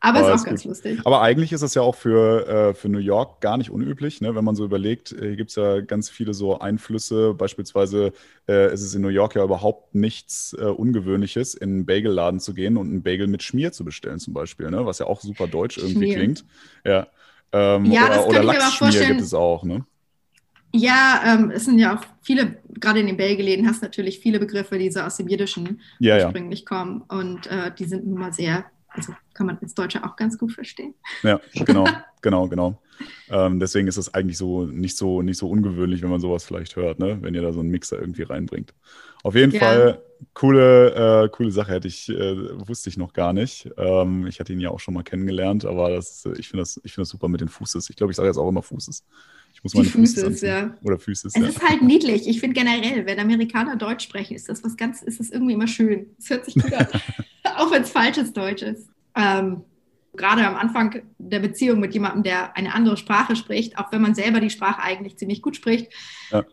Aber, 0.00 0.18
aber 0.20 0.34
ist 0.34 0.40
auch 0.40 0.44
ganz 0.44 0.62
gut. 0.62 0.70
lustig. 0.70 1.00
Aber 1.04 1.22
eigentlich 1.22 1.52
ist 1.52 1.62
es 1.62 1.74
ja 1.74 1.82
auch 1.82 1.94
für, 1.94 2.46
äh, 2.46 2.74
für 2.74 2.88
New 2.88 2.98
York 2.98 3.40
gar 3.40 3.56
nicht 3.56 3.70
unüblich, 3.70 4.20
ne? 4.20 4.34
wenn 4.34 4.44
man 4.44 4.54
so 4.54 4.64
überlegt. 4.64 5.12
Äh, 5.12 5.28
hier 5.28 5.36
gibt 5.36 5.50
es 5.50 5.56
ja 5.56 5.80
ganz 5.80 6.10
viele 6.10 6.34
so 6.34 6.58
Einflüsse. 6.58 7.34
Beispielsweise 7.34 8.12
äh, 8.48 8.72
ist 8.72 8.82
es 8.82 8.94
in 8.94 9.02
New 9.02 9.08
York 9.08 9.34
ja 9.34 9.44
überhaupt 9.44 9.94
nichts 9.94 10.56
äh, 10.58 10.64
Ungewöhnliches, 10.64 11.54
in 11.54 11.70
einen 11.70 11.86
Bagelladen 11.86 12.40
zu 12.40 12.54
gehen 12.54 12.76
und 12.76 12.88
einen 12.88 13.02
Bagel 13.02 13.26
mit 13.26 13.42
Schmier 13.42 13.72
zu 13.72 13.84
bestellen, 13.84 14.18
zum 14.18 14.34
Beispiel, 14.34 14.70
ne? 14.70 14.86
was 14.86 14.98
ja 14.98 15.06
auch 15.06 15.20
super 15.20 15.46
deutsch 15.46 15.78
irgendwie 15.78 16.06
Schmier. 16.06 16.14
klingt. 16.16 16.44
Ja, 16.84 17.06
ähm, 17.52 17.86
ja 17.86 18.06
oder, 18.06 18.26
oder 18.26 18.42
Lachsschmier 18.44 19.06
gibt 19.06 19.20
es 19.20 19.34
auch. 19.34 19.64
Ne? 19.64 19.84
Ja, 20.74 21.22
ähm, 21.24 21.50
es 21.50 21.64
sind 21.64 21.78
ja 21.78 21.96
auch 21.96 22.02
viele, 22.20 22.56
gerade 22.68 23.00
in 23.00 23.06
den 23.06 23.16
Belgeläden 23.16 23.66
hast 23.66 23.80
du 23.80 23.86
natürlich 23.86 24.18
viele 24.18 24.38
Begriffe, 24.38 24.78
die 24.78 24.90
so 24.90 25.00
aus 25.00 25.16
dem 25.16 25.28
Jiddischen 25.28 25.80
ja, 25.98 26.24
ursprünglich 26.24 26.60
ja. 26.60 26.66
kommen. 26.66 27.02
Und 27.08 27.46
äh, 27.46 27.72
die 27.76 27.86
sind 27.86 28.06
nun 28.06 28.18
mal 28.18 28.32
sehr, 28.32 28.66
also 28.96 29.12
kann 29.34 29.46
man 29.46 29.58
als 29.60 29.74
Deutscher 29.74 30.04
auch 30.04 30.16
ganz 30.16 30.38
gut 30.38 30.52
verstehen. 30.52 30.94
Ja, 31.22 31.40
genau, 31.64 31.86
genau, 32.22 32.48
genau. 32.48 32.82
Ähm, 33.28 33.60
deswegen 33.60 33.88
ist 33.88 33.98
es 33.98 34.12
eigentlich 34.14 34.38
so 34.38 34.64
nicht 34.64 34.96
so 34.96 35.20
nicht 35.22 35.38
so 35.38 35.48
ungewöhnlich, 35.48 36.02
wenn 36.02 36.10
man 36.10 36.20
sowas 36.20 36.44
vielleicht 36.44 36.76
hört, 36.76 36.98
ne? 36.98 37.18
wenn 37.20 37.34
ihr 37.34 37.42
da 37.42 37.52
so 37.52 37.60
einen 37.60 37.70
Mixer 37.70 38.00
irgendwie 38.00 38.22
reinbringt. 38.22 38.72
Auf 39.22 39.34
jeden 39.34 39.52
ja. 39.52 39.60
Fall 39.60 40.02
coole, 40.34 41.24
äh, 41.24 41.28
coole 41.28 41.50
Sache, 41.50 41.72
hätte 41.72 41.88
ich, 41.88 42.08
äh, 42.08 42.68
wusste 42.68 42.88
ich 42.88 42.96
noch 42.96 43.12
gar 43.12 43.32
nicht. 43.32 43.68
Ähm, 43.76 44.26
ich 44.26 44.40
hatte 44.40 44.52
ihn 44.52 44.60
ja 44.60 44.70
auch 44.70 44.80
schon 44.80 44.94
mal 44.94 45.02
kennengelernt, 45.02 45.64
aber 45.64 45.90
das, 45.90 46.24
ich 46.38 46.48
finde 46.48 46.62
das, 46.62 46.80
find 46.84 46.98
das 46.98 47.08
super 47.08 47.28
mit 47.28 47.40
den 47.40 47.48
Fußes. 47.48 47.90
Ich 47.90 47.96
glaube, 47.96 48.12
ich 48.12 48.16
sage 48.16 48.28
jetzt 48.28 48.38
auch 48.38 48.48
immer 48.48 48.62
Fußes. 48.62 49.04
Muss 49.66 49.74
meine 49.74 49.88
Füße, 49.88 50.26
Füße 50.26 50.46
ja. 50.46 50.76
Oder 50.82 50.98
Füße. 50.98 51.28
Es 51.28 51.34
ja. 51.34 51.46
ist 51.46 51.60
halt 51.60 51.82
niedlich. 51.82 52.28
Ich 52.28 52.38
finde 52.38 52.54
generell, 52.54 53.04
wenn 53.04 53.18
Amerikaner 53.18 53.76
Deutsch 53.76 54.04
sprechen, 54.04 54.36
ist 54.36 54.48
das 54.48 54.62
was 54.62 54.76
ganz, 54.76 55.02
ist 55.02 55.18
das 55.18 55.30
irgendwie 55.30 55.54
immer 55.54 55.66
schön. 55.66 56.06
Es 56.18 56.30
hört 56.30 56.44
sich 56.44 56.54
gut 56.54 56.72
an. 56.72 56.86
auch 57.56 57.72
wenn 57.72 57.82
es 57.82 57.90
falsches 57.90 58.32
Deutsch 58.32 58.62
ist. 58.62 58.88
Ähm, 59.16 59.62
gerade 60.14 60.46
am 60.46 60.54
Anfang 60.54 61.02
der 61.18 61.40
Beziehung 61.40 61.80
mit 61.80 61.94
jemandem, 61.94 62.22
der 62.22 62.56
eine 62.56 62.74
andere 62.74 62.96
Sprache 62.96 63.34
spricht, 63.34 63.76
auch 63.76 63.90
wenn 63.90 64.02
man 64.02 64.14
selber 64.14 64.40
die 64.40 64.50
Sprache 64.50 64.82
eigentlich 64.82 65.16
ziemlich 65.16 65.42
gut 65.42 65.56
spricht, 65.56 65.92
ja. 66.30 66.44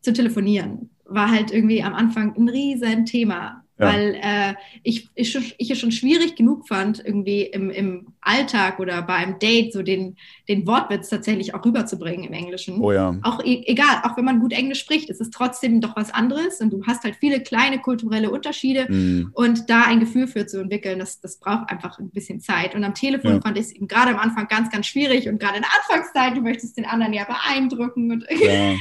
zu 0.00 0.12
telefonieren, 0.12 0.90
war 1.04 1.30
halt 1.30 1.50
irgendwie 1.50 1.82
am 1.82 1.94
Anfang 1.94 2.36
ein 2.36 2.48
riesen 2.48 3.04
Thema. 3.04 3.64
Ja. 3.78 3.92
Weil 3.92 4.18
äh, 4.20 4.54
ich, 4.82 5.08
ich, 5.14 5.54
ich 5.56 5.70
es 5.70 5.78
schon 5.78 5.92
schwierig 5.92 6.34
genug 6.34 6.66
fand, 6.66 7.04
irgendwie 7.04 7.42
im, 7.42 7.70
im 7.70 8.08
Alltag 8.20 8.80
oder 8.80 9.02
bei 9.02 9.14
einem 9.14 9.38
Date 9.38 9.72
so 9.72 9.82
den, 9.82 10.16
den 10.48 10.66
Wortwitz 10.66 11.08
tatsächlich 11.08 11.54
auch 11.54 11.64
rüberzubringen 11.64 12.26
im 12.26 12.32
Englischen. 12.32 12.80
Oh 12.80 12.90
ja. 12.90 13.16
Auch 13.22 13.44
e 13.44 13.62
egal, 13.66 14.02
auch 14.02 14.16
wenn 14.16 14.24
man 14.24 14.40
gut 14.40 14.52
Englisch 14.52 14.80
spricht, 14.80 15.10
ist 15.10 15.20
es 15.20 15.30
trotzdem 15.30 15.80
doch 15.80 15.94
was 15.94 16.12
anderes 16.12 16.60
und 16.60 16.72
du 16.72 16.84
hast 16.86 17.04
halt 17.04 17.16
viele 17.20 17.40
kleine 17.40 17.78
kulturelle 17.78 18.30
Unterschiede 18.30 18.92
mm. 18.92 19.30
und 19.34 19.70
da 19.70 19.82
ein 19.82 20.00
Gefühl 20.00 20.26
für 20.26 20.46
zu 20.46 20.60
entwickeln, 20.60 20.98
das, 20.98 21.20
das 21.20 21.38
braucht 21.38 21.70
einfach 21.70 22.00
ein 22.00 22.10
bisschen 22.10 22.40
Zeit. 22.40 22.74
Und 22.74 22.82
am 22.82 22.94
Telefon 22.94 23.34
ja. 23.34 23.40
fand 23.40 23.58
ich 23.58 23.66
es 23.66 23.72
eben 23.72 23.86
gerade 23.86 24.10
am 24.10 24.18
Anfang 24.18 24.48
ganz, 24.48 24.70
ganz 24.70 24.88
schwierig 24.88 25.28
und 25.28 25.38
gerade 25.38 25.58
in 25.58 25.62
der 25.62 25.70
Anfangszeit, 25.80 26.36
du 26.36 26.40
möchtest 26.40 26.76
den 26.76 26.84
anderen 26.84 27.12
ja 27.12 27.24
beeindrucken 27.24 28.10
und 28.10 28.26
ja. 28.40 28.74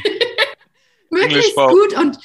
möglichst 1.12 1.56
gut 1.56 1.94
und 2.02 2.18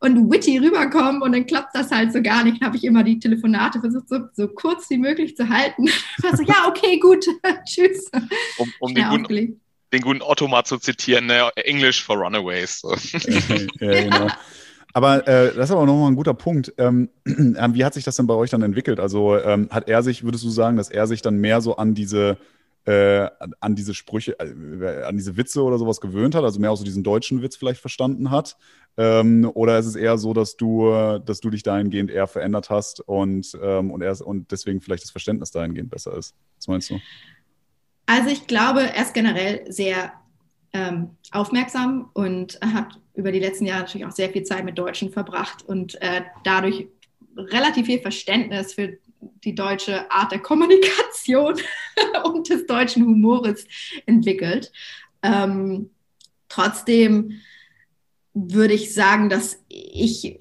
und 0.00 0.30
witty 0.30 0.58
rüberkommen 0.58 1.22
und 1.22 1.32
dann 1.32 1.46
klappt 1.46 1.74
das 1.74 1.90
halt 1.90 2.12
so 2.12 2.22
gar 2.22 2.44
nicht. 2.44 2.60
Dann 2.60 2.68
habe 2.68 2.76
ich 2.76 2.84
immer 2.84 3.02
die 3.02 3.18
Telefonate 3.18 3.80
versucht, 3.80 4.08
so, 4.08 4.20
so 4.32 4.48
kurz 4.48 4.88
wie 4.90 4.98
möglich 4.98 5.36
zu 5.36 5.48
halten. 5.48 5.86
War 6.22 6.36
so, 6.36 6.42
ja, 6.44 6.66
okay, 6.68 6.98
gut, 6.98 7.24
tschüss. 7.64 8.10
Um, 8.58 8.72
um 8.80 8.94
den, 8.94 9.08
guten, 9.08 9.60
den, 9.92 10.00
guten, 10.00 10.22
Otto 10.22 10.46
mal 10.46 10.64
zu 10.64 10.78
zitieren, 10.78 11.26
ne? 11.26 11.50
English 11.56 12.02
for 12.02 12.16
Runaways. 12.16 12.80
So. 12.80 12.94
ja, 13.80 14.02
genau. 14.02 14.28
Aber 14.94 15.26
äh, 15.28 15.54
das 15.54 15.68
ist 15.68 15.70
aber 15.70 15.86
nochmal 15.86 16.10
ein 16.10 16.16
guter 16.16 16.34
Punkt. 16.34 16.72
Ähm, 16.78 17.10
äh, 17.24 17.68
wie 17.72 17.84
hat 17.84 17.94
sich 17.94 18.04
das 18.04 18.16
denn 18.16 18.26
bei 18.26 18.34
euch 18.34 18.50
dann 18.50 18.62
entwickelt? 18.62 19.00
Also 19.00 19.36
ähm, 19.36 19.68
hat 19.70 19.88
er 19.88 20.02
sich, 20.02 20.24
würdest 20.24 20.44
du 20.44 20.50
sagen, 20.50 20.76
dass 20.76 20.90
er 20.90 21.06
sich 21.06 21.22
dann 21.22 21.38
mehr 21.38 21.60
so 21.60 21.76
an 21.76 21.94
diese 21.94 22.38
äh, 22.84 23.28
an 23.60 23.74
diese 23.74 23.92
Sprüche, 23.92 24.38
äh, 24.38 25.02
an 25.02 25.16
diese 25.16 25.36
Witze 25.36 25.62
oder 25.62 25.76
sowas 25.76 26.00
gewöhnt 26.00 26.34
hat, 26.34 26.44
also 26.44 26.58
mehr 26.58 26.70
auch 26.70 26.76
so 26.76 26.84
diesen 26.84 27.02
deutschen 27.02 27.42
Witz 27.42 27.56
vielleicht 27.56 27.80
verstanden 27.80 28.30
hat? 28.30 28.56
Ähm, 28.98 29.48
oder 29.54 29.78
ist 29.78 29.86
es 29.86 29.94
eher 29.94 30.18
so, 30.18 30.34
dass 30.34 30.56
du, 30.56 30.90
dass 31.24 31.40
du 31.40 31.50
dich 31.50 31.62
dahingehend 31.62 32.10
eher 32.10 32.26
verändert 32.26 32.68
hast 32.68 33.00
und, 33.00 33.56
ähm, 33.62 33.92
und, 33.92 34.02
erst, 34.02 34.22
und 34.22 34.50
deswegen 34.50 34.80
vielleicht 34.80 35.04
das 35.04 35.12
Verständnis 35.12 35.52
dahingehend 35.52 35.88
besser 35.88 36.16
ist? 36.16 36.34
Was 36.56 36.66
meinst 36.66 36.90
du? 36.90 36.98
Also 38.06 38.30
ich 38.30 38.46
glaube, 38.48 38.80
er 38.80 39.02
ist 39.02 39.14
generell 39.14 39.70
sehr 39.70 40.12
ähm, 40.72 41.10
aufmerksam 41.30 42.10
und 42.12 42.58
hat 42.60 42.98
über 43.14 43.32
die 43.32 43.38
letzten 43.38 43.66
Jahre 43.66 43.82
natürlich 43.82 44.06
auch 44.06 44.12
sehr 44.12 44.30
viel 44.30 44.42
Zeit 44.42 44.64
mit 44.64 44.78
Deutschen 44.78 45.10
verbracht 45.10 45.62
und 45.64 46.00
äh, 46.02 46.22
dadurch 46.42 46.88
relativ 47.36 47.86
viel 47.86 48.00
Verständnis 48.00 48.74
für 48.74 48.98
die 49.44 49.54
deutsche 49.54 50.10
Art 50.10 50.32
der 50.32 50.40
Kommunikation 50.40 51.54
und 52.24 52.48
des 52.48 52.66
deutschen 52.66 53.04
Humores 53.04 53.64
entwickelt. 54.06 54.72
Ähm, 55.22 55.90
trotzdem 56.48 57.40
würde 58.34 58.74
ich 58.74 58.94
sagen, 58.94 59.28
dass 59.28 59.64
ich 59.68 60.38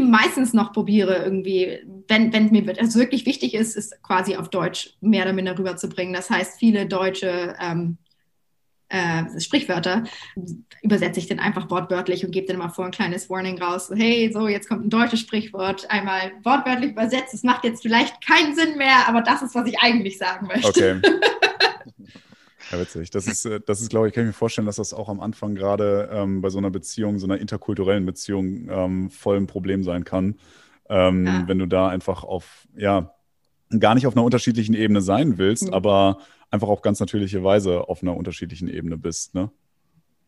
meistens 0.00 0.52
noch 0.54 0.72
probiere, 0.72 1.22
irgendwie, 1.24 1.80
wenn, 2.08 2.32
wenn 2.32 2.50
mir 2.50 2.66
es 2.68 2.78
also 2.78 2.98
wirklich 2.98 3.26
wichtig 3.26 3.54
ist, 3.54 3.76
ist 3.76 4.02
quasi 4.02 4.36
auf 4.36 4.48
Deutsch 4.48 4.96
mehr 5.00 5.24
oder 5.24 5.32
minder 5.32 5.58
rüberzubringen. 5.58 6.14
Das 6.14 6.30
heißt, 6.30 6.58
viele 6.58 6.86
deutsche 6.86 7.54
ähm, 7.60 7.98
äh, 8.88 9.40
Sprichwörter 9.40 10.04
übersetze 10.82 11.18
ich 11.18 11.26
dann 11.26 11.40
einfach 11.40 11.68
wortwörtlich 11.70 12.24
und 12.24 12.30
gebe 12.30 12.46
dann 12.46 12.58
mal 12.58 12.68
vor 12.68 12.84
ein 12.84 12.92
kleines 12.92 13.28
Warning 13.28 13.60
raus. 13.60 13.88
So, 13.88 13.96
hey, 13.96 14.30
so, 14.32 14.48
jetzt 14.48 14.68
kommt 14.68 14.86
ein 14.86 14.90
deutsches 14.90 15.20
Sprichwort, 15.20 15.90
einmal 15.90 16.32
wortwörtlich 16.44 16.92
übersetzt. 16.92 17.34
Es 17.34 17.42
macht 17.42 17.64
jetzt 17.64 17.82
vielleicht 17.82 18.24
keinen 18.24 18.54
Sinn 18.54 18.78
mehr, 18.78 19.08
aber 19.08 19.22
das 19.22 19.42
ist, 19.42 19.54
was 19.54 19.66
ich 19.66 19.78
eigentlich 19.80 20.18
sagen 20.18 20.46
möchte. 20.46 20.68
Okay. 20.68 21.00
Ja, 22.70 22.80
witzig. 22.80 23.10
Das 23.10 23.26
ist, 23.26 23.44
äh, 23.44 23.60
das 23.64 23.80
ist, 23.80 23.90
glaube 23.90 24.08
ich, 24.08 24.14
kann 24.14 24.24
ich 24.24 24.28
mir 24.28 24.32
vorstellen, 24.32 24.66
dass 24.66 24.76
das 24.76 24.92
auch 24.92 25.08
am 25.08 25.20
Anfang 25.20 25.54
gerade 25.54 26.08
ähm, 26.12 26.42
bei 26.42 26.50
so 26.50 26.58
einer 26.58 26.70
Beziehung, 26.70 27.18
so 27.18 27.26
einer 27.26 27.38
interkulturellen 27.38 28.06
Beziehung 28.06 28.68
ähm, 28.68 29.10
voll 29.10 29.36
ein 29.36 29.46
Problem 29.46 29.82
sein 29.82 30.04
kann. 30.04 30.36
Ähm, 30.88 31.26
ja. 31.26 31.44
Wenn 31.46 31.58
du 31.58 31.66
da 31.66 31.88
einfach 31.88 32.24
auf, 32.24 32.66
ja, 32.76 33.14
gar 33.78 33.94
nicht 33.94 34.06
auf 34.06 34.16
einer 34.16 34.24
unterschiedlichen 34.24 34.74
Ebene 34.74 35.00
sein 35.00 35.38
willst, 35.38 35.68
mhm. 35.68 35.74
aber 35.74 36.18
einfach 36.50 36.68
auf 36.68 36.82
ganz 36.82 37.00
natürliche 37.00 37.42
Weise 37.42 37.88
auf 37.88 38.02
einer 38.02 38.16
unterschiedlichen 38.16 38.68
Ebene 38.68 38.96
bist. 38.96 39.34
Ne? 39.34 39.50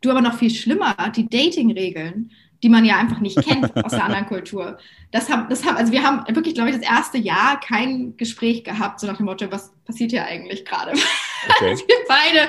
Du 0.01 0.11
aber 0.11 0.20
noch 0.20 0.35
viel 0.35 0.51
schlimmer, 0.51 0.94
die 1.14 1.29
Dating-Regeln, 1.29 2.31
die 2.62 2.68
man 2.68 2.85
ja 2.85 2.97
einfach 2.97 3.21
nicht 3.21 3.40
kennt 3.40 3.77
aus 3.85 3.92
der 3.92 4.05
anderen 4.05 4.27
Kultur. 4.27 4.79
Das 5.12 5.31
haben, 5.31 5.49
das 5.49 5.64
haben, 5.64 5.77
also 5.77 5.92
wir 5.92 6.03
haben 6.03 6.25
wirklich, 6.35 6.55
glaube 6.55 6.71
ich, 6.71 6.77
das 6.77 6.85
erste 6.85 7.18
Jahr 7.18 7.61
kein 7.61 8.16
Gespräch 8.16 8.64
gehabt, 8.64 9.01
so 9.01 9.07
nach 9.07 9.16
dem 9.16 9.27
Motto, 9.27 9.51
was 9.51 9.73
passiert 9.85 10.11
hier 10.11 10.25
eigentlich 10.25 10.64
gerade? 10.64 10.92
Okay. 10.92 11.77
wir 11.87 11.97
beide 12.09 12.49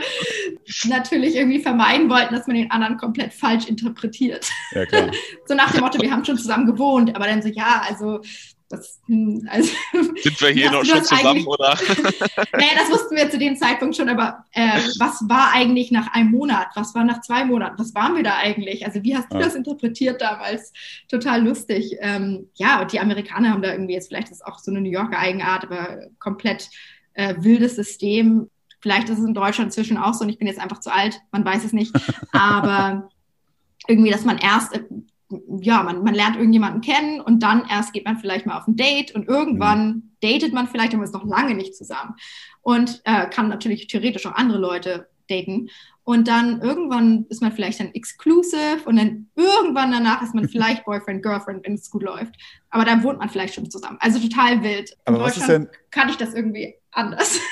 natürlich 0.89 1.35
irgendwie 1.35 1.59
vermeiden 1.59 2.09
wollten, 2.09 2.33
dass 2.33 2.47
man 2.47 2.55
den 2.55 2.71
anderen 2.71 2.97
komplett 2.97 3.33
falsch 3.33 3.67
interpretiert. 3.67 4.49
Ja, 4.71 4.85
klar. 4.85 5.11
so 5.45 5.53
nach 5.53 5.71
dem 5.71 5.81
Motto, 5.81 6.01
wir 6.01 6.11
haben 6.11 6.25
schon 6.25 6.37
zusammen 6.37 6.65
gewohnt, 6.65 7.15
aber 7.15 7.27
dann 7.27 7.41
so, 7.41 7.49
ja, 7.49 7.83
also 7.87 8.21
das, 8.69 9.01
hm, 9.07 9.47
also, 9.49 9.71
Sind 10.21 10.41
wir 10.41 10.49
hier 10.49 10.71
noch 10.71 10.85
schon 10.85 11.03
zusammen, 11.03 11.45
oder? 11.47 11.69
naja, 12.53 12.71
das 12.77 12.91
wussten 12.91 13.15
wir 13.15 13.29
zu 13.29 13.39
dem 13.39 13.55
Zeitpunkt 13.55 13.95
schon, 13.95 14.09
aber 14.09 14.45
äh, 14.51 14.79
was 14.99 15.27
war 15.27 15.51
eigentlich 15.53 15.91
nach 15.91 16.13
einem 16.13 16.29
Monat? 16.29 16.67
Was 16.75 16.93
war 16.93 17.03
nach 17.03 17.21
zwei 17.21 17.45
Monaten? 17.45 17.79
Was 17.79 17.95
waren 17.95 18.15
wir 18.15 18.23
da 18.23 18.37
eigentlich? 18.37 18.85
Also, 18.85 19.01
wie 19.03 19.17
hast 19.17 19.31
du 19.31 19.37
ja. 19.37 19.43
das 19.43 19.55
interpretiert 19.55 20.21
damals? 20.21 20.71
Total 21.09 21.43
lustig. 21.43 21.97
Ähm, 21.99 22.49
ja, 22.53 22.81
und 22.81 22.93
die 22.93 22.99
Amerikaner 22.99 23.49
haben 23.49 23.63
da 23.63 23.71
irgendwie 23.71 23.93
jetzt, 23.93 24.09
vielleicht 24.09 24.29
ist 24.29 24.45
auch 24.45 24.59
so 24.59 24.69
eine 24.69 24.81
New 24.81 24.91
Yorker 24.91 25.17
Eigenart, 25.17 25.63
aber 25.63 26.01
komplett 26.19 26.69
äh, 27.15 27.33
wildes 27.39 27.75
System. 27.75 28.51
Vielleicht 28.81 29.09
ist 29.09 29.17
es 29.17 29.25
in 29.25 29.33
Deutschland 29.33 29.69
inzwischen 29.69 29.97
auch 29.97 30.13
so 30.13 30.23
und 30.23 30.29
ich 30.29 30.37
bin 30.37 30.47
jetzt 30.47 30.59
einfach 30.59 30.79
zu 30.79 30.93
alt, 30.93 31.19
man 31.31 31.43
weiß 31.43 31.65
es 31.65 31.73
nicht. 31.73 31.93
Aber 32.31 33.09
irgendwie, 33.87 34.11
dass 34.11 34.25
man 34.25 34.37
erst 34.37 34.79
ja, 35.61 35.83
man, 35.83 36.03
man 36.03 36.13
lernt 36.13 36.37
irgendjemanden 36.37 36.81
kennen 36.81 37.21
und 37.21 37.43
dann 37.43 37.65
erst 37.69 37.93
geht 37.93 38.05
man 38.05 38.17
vielleicht 38.17 38.45
mal 38.45 38.57
auf 38.57 38.67
ein 38.67 38.75
Date 38.75 39.13
und 39.13 39.27
irgendwann 39.27 39.87
mhm. 39.87 40.11
datet 40.21 40.53
man 40.53 40.67
vielleicht, 40.67 40.93
aber 40.93 41.03
ist 41.03 41.13
noch 41.13 41.25
lange 41.25 41.53
nicht 41.53 41.75
zusammen 41.75 42.15
und 42.61 43.01
äh, 43.05 43.27
kann 43.29 43.47
natürlich 43.47 43.87
theoretisch 43.87 44.25
auch 44.25 44.35
andere 44.35 44.59
Leute 44.59 45.07
daten. 45.29 45.69
Und 46.03 46.27
dann 46.27 46.61
irgendwann 46.61 47.27
ist 47.29 47.41
man 47.41 47.51
vielleicht 47.51 47.79
dann 47.79 47.93
exclusive 47.93 48.81
und 48.85 48.95
dann 48.95 49.29
irgendwann 49.35 49.91
danach 49.91 50.23
ist 50.23 50.33
man 50.33 50.49
vielleicht 50.49 50.83
Boyfriend, 50.83 51.21
Girlfriend, 51.21 51.65
wenn 51.65 51.75
es 51.75 51.91
gut 51.91 52.01
läuft. 52.01 52.35
Aber 52.71 52.83
dann 52.83 53.03
wohnt 53.03 53.19
man 53.19 53.29
vielleicht 53.29 53.53
schon 53.53 53.69
zusammen. 53.69 53.97
Also 53.99 54.19
total 54.19 54.63
wild. 54.63 54.89
In 54.89 55.13
Aber 55.13 55.25
Deutschland 55.25 55.49
denn, 55.49 55.67
kann 55.91 56.09
ich 56.09 56.17
das 56.17 56.33
irgendwie 56.33 56.75
anders. 56.91 57.39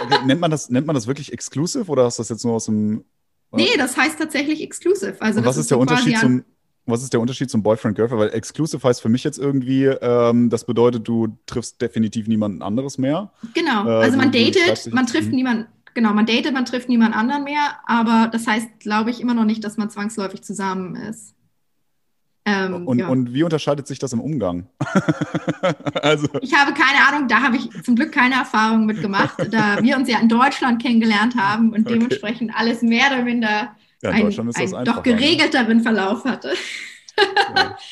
Okay, 0.00 0.24
nennt, 0.24 0.40
man 0.40 0.50
das, 0.52 0.70
nennt 0.70 0.86
man 0.86 0.94
das 0.94 1.08
wirklich 1.08 1.32
exclusive 1.32 1.90
oder 1.90 2.04
hast 2.04 2.18
du 2.18 2.20
das 2.20 2.28
jetzt 2.28 2.44
nur 2.44 2.54
aus 2.54 2.66
dem. 2.66 3.04
Nee, 3.50 3.76
das 3.76 3.96
heißt 3.96 4.16
tatsächlich 4.16 4.62
exclusive. 4.62 5.20
Also 5.20 5.40
und 5.40 5.44
was 5.44 5.56
ist, 5.56 5.62
ist 5.62 5.70
der 5.72 5.78
Unterschied 5.78 6.16
zum, 6.18 6.44
was 6.88 7.02
ist 7.02 7.12
der 7.12 7.20
Unterschied 7.20 7.50
zum 7.50 7.62
Boyfriend 7.62 7.96
Girlfriend? 7.96 8.20
Weil 8.20 8.34
exclusive 8.34 8.86
heißt 8.86 9.02
für 9.02 9.08
mich 9.08 9.24
jetzt 9.24 9.38
irgendwie, 9.38 9.84
ähm, 9.84 10.50
das 10.50 10.64
bedeutet, 10.64 11.06
du 11.06 11.36
triffst 11.46 11.80
definitiv 11.80 12.26
niemanden 12.26 12.62
anderes 12.62 12.98
mehr. 12.98 13.30
Genau. 13.54 13.86
Äh, 13.86 14.02
also 14.02 14.16
man 14.16 14.32
datet, 14.32 14.92
man 14.92 15.06
trifft 15.06 15.30
niemanden. 15.32 15.66
Genau, 15.94 16.12
man 16.12 16.26
datet, 16.26 16.52
man 16.52 16.64
trifft 16.64 16.88
niemand 16.88 17.16
anderen 17.16 17.44
mehr, 17.44 17.78
aber 17.86 18.28
das 18.30 18.46
heißt, 18.46 18.68
glaube 18.78 19.10
ich, 19.10 19.20
immer 19.20 19.34
noch 19.34 19.44
nicht, 19.44 19.64
dass 19.64 19.76
man 19.76 19.90
zwangsläufig 19.90 20.42
zusammen 20.42 20.94
ist. 20.94 21.34
Ähm, 22.44 22.86
und, 22.86 22.98
ja. 22.98 23.08
und, 23.08 23.34
wie 23.34 23.42
unterscheidet 23.42 23.86
sich 23.86 23.98
das 23.98 24.12
im 24.12 24.20
Umgang? 24.20 24.68
also. 26.02 26.28
Ich 26.40 26.54
habe 26.54 26.72
keine 26.72 27.06
Ahnung, 27.06 27.28
da 27.28 27.42
habe 27.42 27.56
ich 27.56 27.68
zum 27.82 27.94
Glück 27.94 28.12
keine 28.12 28.36
Erfahrung 28.36 28.86
mit 28.86 29.02
gemacht, 29.02 29.34
da 29.50 29.82
wir 29.82 29.96
uns 29.96 30.08
ja 30.08 30.18
in 30.18 30.28
Deutschland 30.28 30.80
kennengelernt 30.80 31.36
haben 31.36 31.70
und 31.72 31.80
okay. 31.86 31.94
dementsprechend 31.94 32.52
alles 32.54 32.80
mehr 32.80 33.08
oder 33.08 33.22
minder 33.22 33.74
ja, 34.02 34.10
ein, 34.10 34.26
ein 34.26 34.84
doch 34.84 34.96
ne? 34.96 35.02
geregelteren 35.02 35.80
Verlauf 35.82 36.24
hatte. 36.24 36.52
ja. 37.56 37.76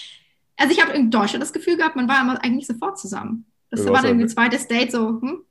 Also 0.58 0.72
ich 0.72 0.82
habe 0.82 0.92
in 0.92 1.10
Deutschland 1.10 1.42
das 1.42 1.52
Gefühl 1.52 1.76
gehabt, 1.76 1.96
man 1.96 2.08
war 2.08 2.18
immer 2.22 2.42
eigentlich 2.42 2.66
sofort 2.66 2.98
zusammen. 2.98 3.44
Das 3.70 3.84
war 3.86 4.00
dann 4.00 4.18
ein 4.18 4.28
zweites 4.28 4.66
Date 4.66 4.90
so, 4.90 5.20
hm? 5.20 5.44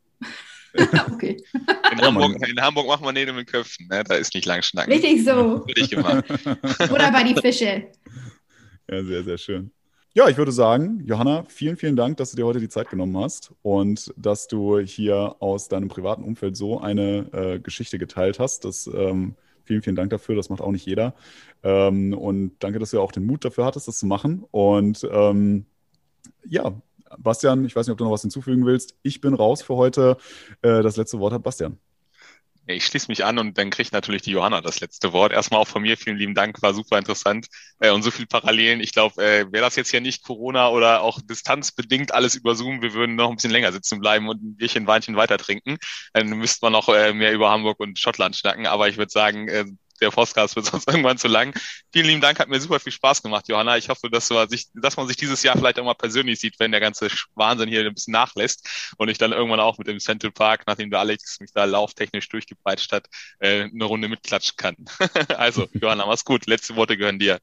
okay. 1.13 1.41
In 1.91 2.01
Hamburg, 2.01 2.47
in 2.47 2.61
Hamburg 2.61 2.87
macht 2.87 3.01
man 3.01 3.13
Nähe 3.13 3.31
mit 3.31 3.47
Köpfen, 3.47 3.87
ne? 3.87 4.03
da 4.03 4.15
ist 4.15 4.33
nicht 4.33 4.45
lang 4.45 4.61
schnacken. 4.61 4.91
Richtig 4.91 5.23
so. 5.23 5.65
Würde 5.65 5.73
ich 5.79 5.89
gemacht. 5.89 6.25
Oder 6.91 7.11
bei 7.11 7.23
die 7.23 7.35
Fische. 7.35 7.87
Ja, 8.89 9.03
sehr, 9.03 9.23
sehr 9.23 9.37
schön. 9.37 9.71
Ja, 10.13 10.27
ich 10.29 10.37
würde 10.37 10.51
sagen, 10.51 11.01
Johanna, 11.05 11.45
vielen, 11.47 11.77
vielen 11.77 11.95
Dank, 11.95 12.17
dass 12.17 12.31
du 12.31 12.37
dir 12.37 12.45
heute 12.45 12.59
die 12.59 12.69
Zeit 12.69 12.89
genommen 12.89 13.17
hast 13.17 13.51
und 13.61 14.13
dass 14.17 14.47
du 14.47 14.79
hier 14.79 15.35
aus 15.39 15.67
deinem 15.67 15.89
privaten 15.89 16.23
Umfeld 16.23 16.55
so 16.55 16.79
eine 16.79 17.29
äh, 17.33 17.59
Geschichte 17.59 17.99
geteilt 17.99 18.39
hast. 18.39 18.65
Das, 18.65 18.87
ähm, 18.87 19.35
vielen, 19.65 19.81
vielen 19.81 19.95
Dank 19.95 20.09
dafür. 20.09 20.35
Das 20.35 20.49
macht 20.49 20.61
auch 20.61 20.71
nicht 20.71 20.85
jeder. 20.85 21.15
Ähm, 21.63 22.13
und 22.13 22.53
danke, 22.59 22.79
dass 22.79 22.91
du 22.91 23.01
auch 23.01 23.11
den 23.11 23.25
Mut 23.25 23.43
dafür 23.45 23.65
hattest, 23.65 23.87
das 23.87 23.97
zu 23.99 24.05
machen. 24.05 24.45
Und 24.51 25.07
ähm, 25.11 25.65
ja, 26.47 26.81
Bastian, 27.17 27.65
ich 27.65 27.75
weiß 27.75 27.87
nicht, 27.87 27.91
ob 27.91 27.97
du 27.97 28.03
noch 28.03 28.11
was 28.11 28.21
hinzufügen 28.21 28.65
willst. 28.65 28.95
Ich 29.03 29.21
bin 29.21 29.33
raus 29.33 29.61
für 29.61 29.75
heute. 29.75 30.17
Äh, 30.61 30.81
das 30.81 30.97
letzte 30.97 31.19
Wort 31.19 31.33
hat 31.33 31.43
Bastian. 31.43 31.77
Ich 32.67 32.85
schließe 32.87 33.09
mich 33.09 33.23
an 33.23 33.37
und 33.37 33.57
dann 33.59 33.69
kriegt 33.69 33.93
natürlich 33.93 34.23
die 34.23 34.31
Johanna 34.31 34.59
das 34.61 34.79
letzte 34.79 35.13
Wort. 35.13 35.31
Erstmal 35.31 35.61
auch 35.61 35.67
von 35.67 35.83
mir 35.83 35.97
vielen 35.97 36.17
lieben 36.17 36.33
Dank, 36.33 36.61
war 36.63 36.73
super 36.73 36.97
interessant 36.97 37.47
äh, 37.79 37.91
und 37.91 38.01
so 38.01 38.09
viele 38.09 38.25
Parallelen. 38.27 38.79
Ich 38.81 38.91
glaube, 38.91 39.21
äh, 39.23 39.51
wäre 39.51 39.63
das 39.63 39.75
jetzt 39.75 39.91
ja 39.91 39.99
nicht 39.99 40.23
Corona 40.23 40.69
oder 40.69 41.01
auch 41.01 41.21
distanzbedingt 41.21 42.11
alles 42.13 42.33
über 42.33 42.55
Zoom, 42.55 42.81
wir 42.81 42.93
würden 42.93 43.15
noch 43.15 43.29
ein 43.29 43.35
bisschen 43.35 43.51
länger 43.51 43.71
sitzen 43.71 43.99
bleiben 43.99 44.27
und 44.29 44.41
ein 44.43 44.55
Bierchen, 44.55 44.87
Weinchen 44.87 45.15
weiter 45.15 45.37
trinken. 45.37 45.77
Dann 46.13 46.27
müsste 46.29 46.65
man 46.65 46.73
noch 46.73 46.89
äh, 46.89 47.13
mehr 47.13 47.33
über 47.33 47.51
Hamburg 47.51 47.79
und 47.79 47.99
Schottland 47.99 48.35
schnacken. 48.35 48.65
Aber 48.65 48.87
ich 48.89 48.97
würde 48.97 49.11
sagen, 49.11 49.47
äh, 49.47 49.65
der 50.01 50.11
Podcast 50.11 50.55
wird 50.55 50.65
sonst 50.71 50.87
irgendwann 50.87 51.17
zu 51.17 51.27
lang. 51.27 51.53
Vielen 51.91 52.07
lieben 52.07 52.21
Dank, 52.21 52.39
hat 52.39 52.49
mir 52.49 52.59
super 52.59 52.79
viel 52.79 52.91
Spaß 52.91 53.23
gemacht, 53.23 53.47
Johanna. 53.47 53.77
Ich 53.77 53.89
hoffe, 53.89 54.09
dass, 54.09 54.29
man 54.29 54.49
sich, 54.49 54.67
dass 54.73 54.97
man 54.97 55.07
sich 55.07 55.17
dieses 55.17 55.43
Jahr 55.43 55.57
vielleicht 55.57 55.79
auch 55.79 55.85
mal 55.85 55.93
persönlich 55.93 56.39
sieht, 56.39 56.59
wenn 56.59 56.71
der 56.71 56.81
ganze 56.81 57.09
Wahnsinn 57.35 57.69
hier 57.69 57.85
ein 57.85 57.93
bisschen 57.93 58.13
nachlässt 58.13 58.93
und 58.97 59.09
ich 59.09 59.17
dann 59.17 59.31
irgendwann 59.31 59.59
auch 59.59 59.77
mit 59.77 59.87
dem 59.87 59.99
Central 59.99 60.31
Park, 60.31 60.63
nachdem 60.67 60.89
der 60.89 60.99
Alex 60.99 61.39
mich 61.39 61.51
da 61.53 61.65
lauftechnisch 61.65 62.29
durchgepeitscht 62.29 62.91
hat, 62.91 63.07
äh, 63.39 63.63
eine 63.63 63.85
Runde 63.85 64.07
mitklatschen 64.07 64.55
kann. 64.57 64.75
also, 65.37 65.67
Johanna, 65.73 66.05
mach's 66.05 66.25
gut. 66.25 66.47
Letzte 66.47 66.75
Worte 66.75 66.97
gehören 66.97 67.19
dir. 67.19 67.39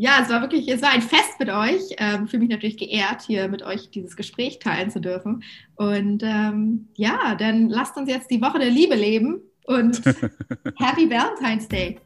Ja, 0.00 0.20
es 0.22 0.28
war 0.28 0.40
wirklich, 0.40 0.68
es 0.68 0.80
war 0.80 0.90
ein 0.90 1.02
Fest 1.02 1.40
mit 1.40 1.48
euch. 1.48 1.96
Ähm, 1.96 2.28
fühle 2.28 2.42
mich 2.42 2.50
natürlich 2.50 2.76
geehrt, 2.76 3.22
hier 3.22 3.48
mit 3.48 3.62
euch 3.64 3.90
dieses 3.90 4.14
Gespräch 4.14 4.60
teilen 4.60 4.92
zu 4.92 5.00
dürfen. 5.00 5.42
Und 5.74 6.22
ähm, 6.22 6.88
ja, 6.94 7.34
dann 7.34 7.68
lasst 7.68 7.96
uns 7.96 8.08
jetzt 8.08 8.30
die 8.30 8.40
Woche 8.40 8.60
der 8.60 8.70
Liebe 8.70 8.94
leben 8.94 9.42
und 9.68 10.04
Happy 10.78 11.08
Valentine's 11.08 11.68
Day. 11.68 12.00